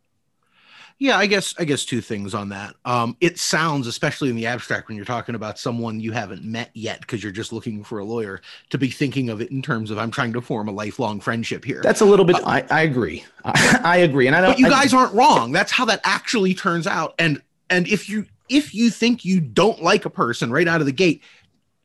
Yeah, 0.99 1.19
I 1.19 1.27
guess 1.27 1.55
I 1.59 1.65
guess 1.65 1.85
two 1.85 2.01
things 2.01 2.33
on 2.33 2.49
that. 2.51 2.75
Um, 2.87 3.19
it 3.21 3.39
sounds, 3.39 3.87
especially 3.87 4.31
in 4.31 4.37
the 4.37 4.47
abstract, 4.47 4.89
when 4.89 4.97
you're 4.97 5.05
talking 5.05 5.35
about 5.35 5.59
someone 5.59 6.01
you 6.01 6.13
haven't 6.13 6.43
met 6.43 6.71
yet 6.73 7.03
because 7.03 7.23
you're 7.23 7.33
just 7.33 7.53
looking 7.53 7.85
for 7.85 7.99
a 7.99 8.05
lawyer, 8.05 8.41
to 8.71 8.79
be 8.79 8.89
thinking 8.89 9.29
of 9.29 9.43
it 9.43 9.51
in 9.51 9.61
terms 9.61 9.91
of 9.91 9.99
I'm 9.99 10.11
trying 10.11 10.33
to 10.33 10.41
form 10.41 10.69
a 10.69 10.73
lifelong 10.73 11.21
friendship 11.21 11.67
here. 11.67 11.83
That's 11.83 12.01
a 12.01 12.07
little 12.07 12.25
bit. 12.25 12.37
Uh, 12.37 12.47
I, 12.47 12.65
I 12.71 12.83
agree. 12.83 13.27
I, 13.45 13.81
I, 13.85 13.97
agree, 13.99 14.27
and 14.27 14.35
I 14.35 14.41
don't. 14.41 14.53
But 14.53 14.59
you 14.59 14.71
guys 14.71 14.95
I, 14.95 14.99
aren't 14.99 15.13
wrong. 15.13 15.53
That's 15.53 15.71
how 15.71 15.85
that 15.85 16.01
actually 16.03 16.55
turns 16.55 16.87
out. 16.87 17.15
And 17.19 17.43
and 17.71 17.87
if 17.89 18.09
you 18.09 18.27
if 18.49 18.75
you 18.75 18.91
think 18.91 19.25
you 19.25 19.41
don't 19.41 19.83
like 19.83 20.05
a 20.05 20.11
person 20.11 20.53
right 20.53 20.69
out 20.69 20.81
of 20.81 20.87
the 20.87 20.93
gate, 20.93 21.23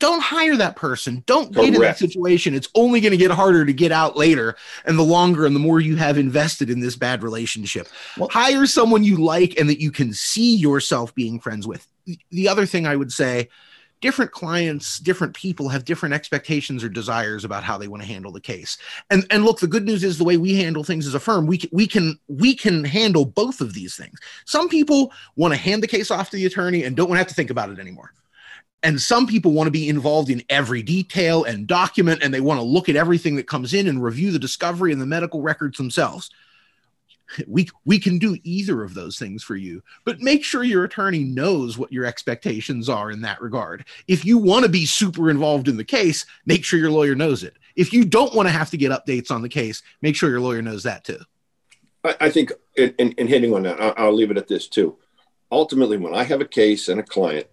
don't 0.01 0.21
hire 0.21 0.57
that 0.57 0.75
person. 0.75 1.23
Don't 1.27 1.53
Correct. 1.53 1.65
get 1.65 1.75
in 1.75 1.81
that 1.81 1.97
situation. 1.97 2.55
It's 2.55 2.69
only 2.75 3.01
going 3.01 3.11
to 3.11 3.17
get 3.17 3.31
harder 3.31 3.65
to 3.65 3.73
get 3.73 3.91
out 3.91 4.17
later. 4.17 4.55
And 4.85 4.97
the 4.97 5.03
longer 5.03 5.45
and 5.45 5.55
the 5.55 5.59
more 5.59 5.79
you 5.79 5.95
have 5.95 6.17
invested 6.17 6.69
in 6.69 6.79
this 6.79 6.95
bad 6.95 7.23
relationship, 7.23 7.87
well, 8.17 8.29
hire 8.29 8.65
someone 8.65 9.03
you 9.03 9.17
like 9.17 9.59
and 9.59 9.69
that 9.69 9.79
you 9.79 9.91
can 9.91 10.13
see 10.13 10.55
yourself 10.55 11.13
being 11.13 11.39
friends 11.39 11.67
with. 11.67 11.87
The 12.31 12.47
other 12.47 12.65
thing 12.65 12.87
I 12.87 12.95
would 12.95 13.11
say 13.11 13.49
different 14.01 14.31
clients, 14.31 14.99
different 14.99 15.35
people 15.35 15.69
have 15.69 15.85
different 15.85 16.13
expectations 16.13 16.83
or 16.83 16.89
desires 16.89 17.45
about 17.45 17.63
how 17.63 17.77
they 17.77 17.87
want 17.87 18.01
to 18.01 18.07
handle 18.07 18.31
the 18.31 18.41
case. 18.41 18.77
And 19.09 19.25
and 19.29 19.45
look, 19.45 19.59
the 19.59 19.67
good 19.67 19.85
news 19.85 20.03
is 20.03 20.17
the 20.17 20.23
way 20.23 20.37
we 20.37 20.55
handle 20.55 20.83
things 20.83 21.07
as 21.07 21.13
a 21.13 21.19
firm, 21.19 21.47
we 21.47 21.59
can, 21.59 21.69
we 21.71 21.87
can 21.87 22.19
we 22.27 22.55
can 22.55 22.83
handle 22.83 23.25
both 23.25 23.61
of 23.61 23.73
these 23.73 23.95
things. 23.95 24.19
Some 24.45 24.67
people 24.67 25.13
want 25.35 25.53
to 25.53 25.59
hand 25.59 25.83
the 25.83 25.87
case 25.87 26.11
off 26.11 26.29
to 26.31 26.35
the 26.35 26.45
attorney 26.45 26.83
and 26.83 26.95
don't 26.95 27.07
want 27.07 27.17
to 27.17 27.21
have 27.21 27.27
to 27.27 27.35
think 27.35 27.51
about 27.51 27.69
it 27.69 27.79
anymore. 27.79 28.13
And 28.83 28.99
some 28.99 29.27
people 29.27 29.51
want 29.51 29.67
to 29.67 29.71
be 29.71 29.89
involved 29.89 30.31
in 30.31 30.41
every 30.49 30.81
detail 30.81 31.43
and 31.43 31.67
document, 31.67 32.23
and 32.23 32.33
they 32.33 32.41
want 32.41 32.59
to 32.59 32.65
look 32.65 32.89
at 32.89 32.95
everything 32.95 33.35
that 33.35 33.47
comes 33.47 33.75
in 33.75 33.87
and 33.87 34.01
review 34.01 34.31
the 34.31 34.39
discovery 34.39 34.91
and 34.91 34.99
the 34.99 35.05
medical 35.05 35.43
records 35.43 35.77
themselves 35.77 36.31
we 37.47 37.67
we 37.85 37.99
can 37.99 38.17
do 38.17 38.37
either 38.43 38.83
of 38.83 38.93
those 38.93 39.17
things 39.17 39.43
for 39.43 39.55
you 39.55 39.81
but 40.05 40.21
make 40.21 40.43
sure 40.43 40.63
your 40.63 40.83
attorney 40.83 41.23
knows 41.23 41.77
what 41.77 41.91
your 41.91 42.05
expectations 42.05 42.89
are 42.89 43.11
in 43.11 43.21
that 43.21 43.41
regard. 43.41 43.85
If 44.07 44.25
you 44.25 44.37
want 44.37 44.65
to 44.65 44.71
be 44.71 44.85
super 44.85 45.29
involved 45.29 45.67
in 45.67 45.77
the 45.77 45.83
case 45.83 46.25
make 46.45 46.63
sure 46.63 46.79
your 46.79 46.91
lawyer 46.91 47.15
knows 47.15 47.43
it. 47.43 47.57
If 47.75 47.93
you 47.93 48.05
don't 48.05 48.35
want 48.35 48.47
to 48.47 48.53
have 48.53 48.69
to 48.71 48.77
get 48.77 48.91
updates 48.91 49.31
on 49.31 49.41
the 49.41 49.49
case 49.49 49.81
make 50.01 50.15
sure 50.15 50.29
your 50.29 50.41
lawyer 50.41 50.61
knows 50.61 50.83
that 50.83 51.03
too. 51.03 51.19
I, 52.03 52.15
I 52.21 52.29
think 52.29 52.51
in, 52.75 52.93
in, 52.97 53.11
in, 53.13 53.27
hitting 53.27 53.53
on 53.53 53.63
that 53.63 53.79
I'll, 53.79 53.93
I'll 53.97 54.13
leave 54.13 54.31
it 54.31 54.37
at 54.37 54.47
this 54.47 54.67
too. 54.67 54.97
Ultimately 55.51 55.97
when 55.97 56.15
i 56.15 56.23
have 56.23 56.41
a 56.41 56.45
case 56.45 56.87
and 56.87 56.99
a 56.99 57.03
client 57.03 57.47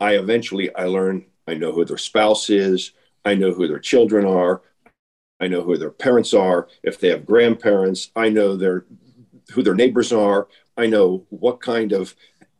i 0.00 0.16
eventually 0.16 0.74
i 0.74 0.84
learn 0.84 1.24
i 1.46 1.54
know 1.54 1.72
who 1.72 1.84
their 1.84 1.96
spouse 1.96 2.50
is 2.50 2.92
i 3.24 3.34
know 3.34 3.52
who 3.52 3.68
their 3.68 3.78
children 3.78 4.26
are 4.26 4.62
I 5.40 5.48
know 5.48 5.62
who 5.62 5.76
their 5.76 5.90
parents 5.90 6.34
are. 6.34 6.68
If 6.82 6.98
they 6.98 7.08
have 7.08 7.26
grandparents, 7.26 8.10
I 8.16 8.28
know 8.28 8.56
their 8.56 8.86
who 9.52 9.62
their 9.62 9.74
neighbors 9.74 10.12
are. 10.12 10.48
I 10.76 10.86
know 10.86 11.24
what 11.30 11.60
kind 11.60 11.92
of 11.92 12.14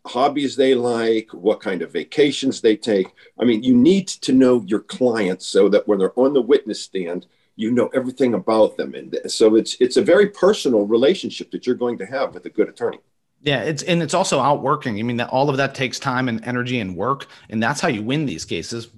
hobbies 0.07 0.57
they 0.57 0.75
like, 0.75 1.33
what 1.33 1.61
kind 1.61 1.83
of 1.83 1.93
vacations 1.93 2.61
they 2.61 2.77
take. 2.77 3.09
I 3.39 3.45
mean, 3.45 3.63
you 3.63 3.77
need 3.77 4.09
to 4.09 4.33
know 4.33 4.65
your 4.67 4.81
clients 4.81 5.47
so 5.47 5.69
that 5.69 5.87
when 5.87 5.99
they're 5.99 6.19
on 6.19 6.33
the 6.33 6.43
witness 6.43 6.83
stand, 6.83 7.27
you 7.57 7.71
know 7.73 7.89
everything 7.89 8.35
about 8.35 8.77
them. 8.77 8.95
And 8.95 9.19
so 9.27 9.57
it's 9.57 9.77
it's 9.81 9.97
a 9.97 10.03
very 10.03 10.29
personal 10.29 10.87
relationship 10.87 11.51
that 11.51 11.67
you're 11.67 11.75
going 11.75 11.99
to 11.99 12.07
have 12.07 12.35
with 12.35 12.45
a 12.47 12.51
good 12.51 12.69
attorney. 12.69 12.99
Yeah, 13.43 13.63
it's 13.63 13.83
and 13.83 14.03
it's 14.03 14.15
also 14.15 14.41
outworking. 14.41 14.99
I 14.99 15.03
mean, 15.03 15.17
that 15.17 15.31
all 15.31 15.51
of 15.51 15.57
that 15.57 15.75
takes 15.75 15.99
time 15.99 16.29
and 16.29 16.45
energy 16.45 16.81
and 16.81 16.97
work, 16.97 17.27
and 17.49 17.63
that's 17.63 17.81
how 17.81 17.89
you 17.89 18.03
win 18.03 18.27
these 18.27 18.45
cases. 18.45 18.89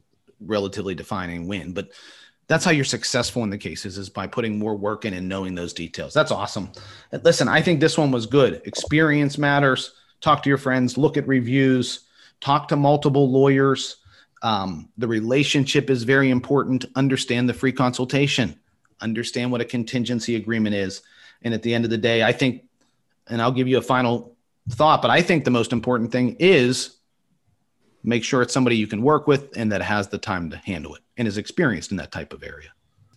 Relatively 0.41 0.95
defining 0.95 1.49
win, 1.49 1.73
but 1.73 1.91
that's 2.49 2.65
how 2.65 2.71
you're 2.71 2.85
successful 2.85 3.45
in 3.45 3.51
the 3.51 3.59
cases 3.59 3.99
is 3.99 4.09
by 4.09 4.27
putting 4.27 4.59
more 4.59 4.75
work 4.75 5.05
in 5.05 5.13
and 5.13 5.29
knowing 5.29 5.55
those 5.55 5.75
details. 5.75 6.15
That's 6.15 6.33
awesome. 6.33 6.71
Listen, 7.23 7.47
I 7.47 7.61
think 7.61 7.79
this 7.79 7.99
one 7.99 8.11
was 8.11 8.27
good. 8.27 8.63
Experience 8.65 9.37
matters. 9.37 9.93
Talk 10.21 10.43
to 10.43 10.49
your 10.49 10.59
friends, 10.59 10.99
look 10.99 11.17
at 11.17 11.29
reviews, 11.29 12.01
talk 12.41 12.69
to 12.69 12.77
multiple 12.77 13.31
lawyers. 13.31 13.99
Um, 14.43 14.89
the 14.99 15.07
relationship 15.07 15.91
is 15.91 16.03
very 16.03 16.31
important. 16.31 16.87
Understand 16.97 17.49
the 17.49 17.55
free 17.55 17.73
consultation, 17.73 18.59
understand 19.01 19.53
what 19.53 19.61
a 19.61 19.65
contingency 19.65 20.35
agreement 20.35 20.75
is. 20.75 21.03
And 21.43 21.55
at 21.55 21.63
the 21.63 21.73
end 21.73 21.85
of 21.85 21.91
the 21.91 21.99
day, 21.99 22.25
I 22.25 22.33
think, 22.33 22.65
and 23.29 23.41
I'll 23.41 23.53
give 23.53 23.69
you 23.69 23.79
a 23.79 23.83
final 23.83 24.37
thought, 24.71 25.03
but 25.03 25.11
I 25.11 25.23
think 25.23 25.45
the 25.45 25.51
most 25.51 25.73
important 25.73 26.11
thing 26.11 26.37
is 26.41 26.97
make 28.03 28.25
sure 28.25 28.43
it's 28.43 28.55
somebody 28.55 28.77
you 28.77 28.87
can 28.87 29.03
work 29.03 29.27
with 29.27 29.57
and 29.57 29.71
that 29.71 29.83
has 29.83 30.09
the 30.09 30.19
time 30.19 30.51
to 30.51 30.57
handle 30.57 30.95
it 30.95 31.03
and 31.19 31.29
is 31.29 31.37
experienced 31.37 31.91
in 31.91 31.99
that 31.99 32.13
type 32.13 32.33
of 32.33 32.43
area. 32.43 32.71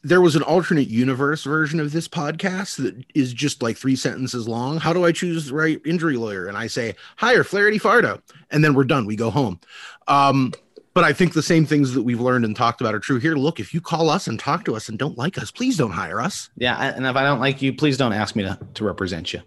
There 0.03 0.19
was 0.19 0.35
an 0.35 0.41
alternate 0.41 0.87
universe 0.87 1.43
version 1.43 1.79
of 1.79 1.91
this 1.91 2.07
podcast 2.07 2.77
that 2.77 3.05
is 3.13 3.31
just 3.31 3.61
like 3.61 3.77
three 3.77 3.95
sentences 3.95 4.47
long. 4.47 4.79
How 4.79 4.93
do 4.93 5.05
I 5.05 5.11
choose 5.11 5.45
the 5.45 5.53
right 5.53 5.79
injury 5.85 6.17
lawyer? 6.17 6.47
And 6.47 6.57
I 6.57 6.65
say, 6.65 6.95
hire 7.17 7.43
Flaherty 7.43 7.77
Fardo. 7.77 8.19
And 8.49 8.63
then 8.63 8.73
we're 8.73 8.83
done. 8.83 9.05
We 9.05 9.15
go 9.15 9.29
home. 9.29 9.59
Um, 10.07 10.53
but 10.95 11.03
I 11.03 11.13
think 11.13 11.33
the 11.33 11.43
same 11.43 11.67
things 11.67 11.93
that 11.93 12.01
we've 12.01 12.19
learned 12.19 12.45
and 12.45 12.55
talked 12.55 12.81
about 12.81 12.95
are 12.95 12.99
true 12.99 13.19
here. 13.19 13.35
Look, 13.35 13.59
if 13.59 13.75
you 13.75 13.79
call 13.79 14.09
us 14.09 14.27
and 14.27 14.39
talk 14.39 14.65
to 14.65 14.75
us 14.75 14.89
and 14.89 14.97
don't 14.97 15.17
like 15.17 15.37
us, 15.37 15.51
please 15.51 15.77
don't 15.77 15.91
hire 15.91 16.19
us. 16.19 16.49
Yeah. 16.57 16.93
And 16.95 17.05
if 17.05 17.15
I 17.15 17.23
don't 17.23 17.39
like 17.39 17.61
you, 17.61 17.71
please 17.71 17.95
don't 17.95 18.11
ask 18.11 18.35
me 18.35 18.43
to, 18.43 18.59
to 18.73 18.83
represent 18.83 19.31
you. 19.31 19.41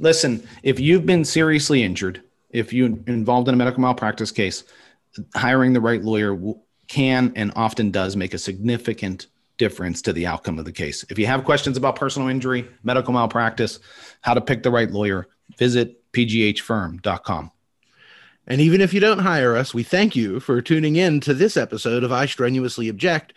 Listen, 0.00 0.46
if 0.64 0.80
you've 0.80 1.06
been 1.06 1.24
seriously 1.24 1.84
injured, 1.84 2.22
if 2.50 2.72
you're 2.72 2.88
involved 3.06 3.48
in 3.48 3.54
a 3.54 3.56
medical 3.56 3.80
malpractice 3.80 4.32
case, 4.32 4.64
hiring 5.34 5.72
the 5.72 5.80
right 5.80 6.02
lawyer 6.02 6.34
can 6.90 7.32
and 7.36 7.52
often 7.54 7.92
does 7.92 8.16
make 8.16 8.34
a 8.34 8.38
significant 8.38 9.28
difference 9.58 10.02
to 10.02 10.12
the 10.12 10.26
outcome 10.26 10.58
of 10.58 10.64
the 10.64 10.72
case. 10.72 11.04
If 11.08 11.18
you 11.18 11.26
have 11.26 11.44
questions 11.44 11.76
about 11.76 11.94
personal 11.94 12.28
injury, 12.28 12.66
medical 12.82 13.12
malpractice, 13.12 13.78
how 14.22 14.34
to 14.34 14.40
pick 14.40 14.64
the 14.64 14.70
right 14.70 14.90
lawyer, 14.90 15.28
visit 15.56 16.02
pghfirm.com. 16.12 17.52
And 18.48 18.60
even 18.60 18.80
if 18.80 18.92
you 18.92 18.98
don't 18.98 19.20
hire 19.20 19.56
us, 19.56 19.72
we 19.72 19.84
thank 19.84 20.16
you 20.16 20.40
for 20.40 20.60
tuning 20.60 20.96
in 20.96 21.20
to 21.20 21.32
this 21.32 21.56
episode 21.56 22.02
of 22.02 22.10
I 22.10 22.26
Strenuously 22.26 22.88
Object. 22.88 23.34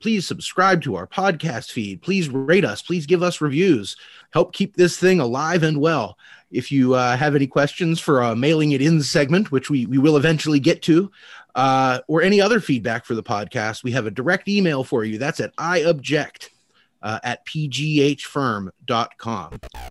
Please 0.00 0.26
subscribe 0.26 0.82
to 0.82 0.96
our 0.96 1.06
podcast 1.06 1.70
feed. 1.70 2.02
Please 2.02 2.28
rate 2.28 2.64
us. 2.64 2.82
Please 2.82 3.06
give 3.06 3.22
us 3.22 3.40
reviews. 3.40 3.96
Help 4.32 4.52
keep 4.52 4.74
this 4.74 4.98
thing 4.98 5.20
alive 5.20 5.62
and 5.62 5.80
well. 5.80 6.18
If 6.50 6.72
you 6.72 6.94
uh, 6.94 7.16
have 7.16 7.34
any 7.34 7.46
questions 7.46 8.00
for 8.00 8.22
a 8.22 8.34
mailing 8.34 8.72
it 8.72 8.82
in 8.82 9.02
segment, 9.02 9.52
which 9.52 9.70
we, 9.70 9.86
we 9.86 9.98
will 9.98 10.16
eventually 10.16 10.60
get 10.60 10.82
to, 10.82 11.10
uh, 11.56 12.00
or 12.06 12.22
any 12.22 12.40
other 12.40 12.60
feedback 12.60 13.04
for 13.04 13.16
the 13.16 13.22
podcast, 13.22 13.82
we 13.82 13.90
have 13.92 14.06
a 14.06 14.10
direct 14.10 14.46
email 14.46 14.84
for 14.84 15.04
you. 15.04 15.18
That's 15.18 15.40
at 15.40 15.56
iobject 15.56 16.50
uh, 17.02 17.18
at 17.24 17.44
pghfirm.com. 17.46 18.70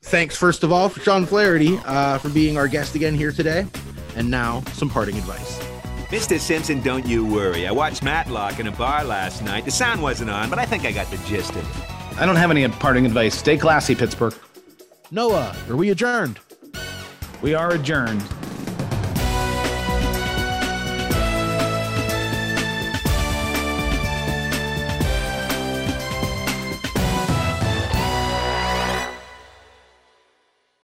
Thanks, 0.03 0.37
first 0.37 0.63
of 0.63 0.71
all, 0.71 0.89
for 0.89 0.99
Shawn 1.01 1.25
Flaherty 1.25 1.77
uh, 1.85 2.19
for 2.19 2.29
being 2.29 2.57
our 2.57 2.67
guest 2.67 2.95
again 2.95 3.15
here 3.15 3.31
today. 3.31 3.65
And 4.15 4.29
now, 4.31 4.61
some 4.73 4.89
parting 4.89 5.17
advice. 5.17 5.59
Mr. 6.09 6.39
Simpson, 6.39 6.81
don't 6.81 7.05
you 7.05 7.25
worry. 7.25 7.67
I 7.67 7.71
watched 7.71 8.03
Matlock 8.03 8.59
in 8.59 8.67
a 8.67 8.71
bar 8.71 9.03
last 9.03 9.43
night. 9.43 9.65
The 9.65 9.71
sound 9.71 10.01
wasn't 10.01 10.29
on, 10.29 10.49
but 10.49 10.59
I 10.59 10.65
think 10.65 10.85
I 10.85 10.91
got 10.91 11.09
the 11.09 11.17
gist 11.27 11.49
of 11.51 11.57
it. 11.57 12.19
I 12.19 12.25
don't 12.25 12.35
have 12.37 12.51
any 12.51 12.65
parting 12.67 13.05
advice. 13.05 13.35
Stay 13.35 13.57
classy, 13.57 13.95
Pittsburgh. 13.95 14.35
Noah, 15.09 15.55
are 15.67 15.75
we 15.75 15.89
adjourned? 15.89 16.39
We 17.41 17.53
are 17.53 17.71
adjourned. 17.71 18.23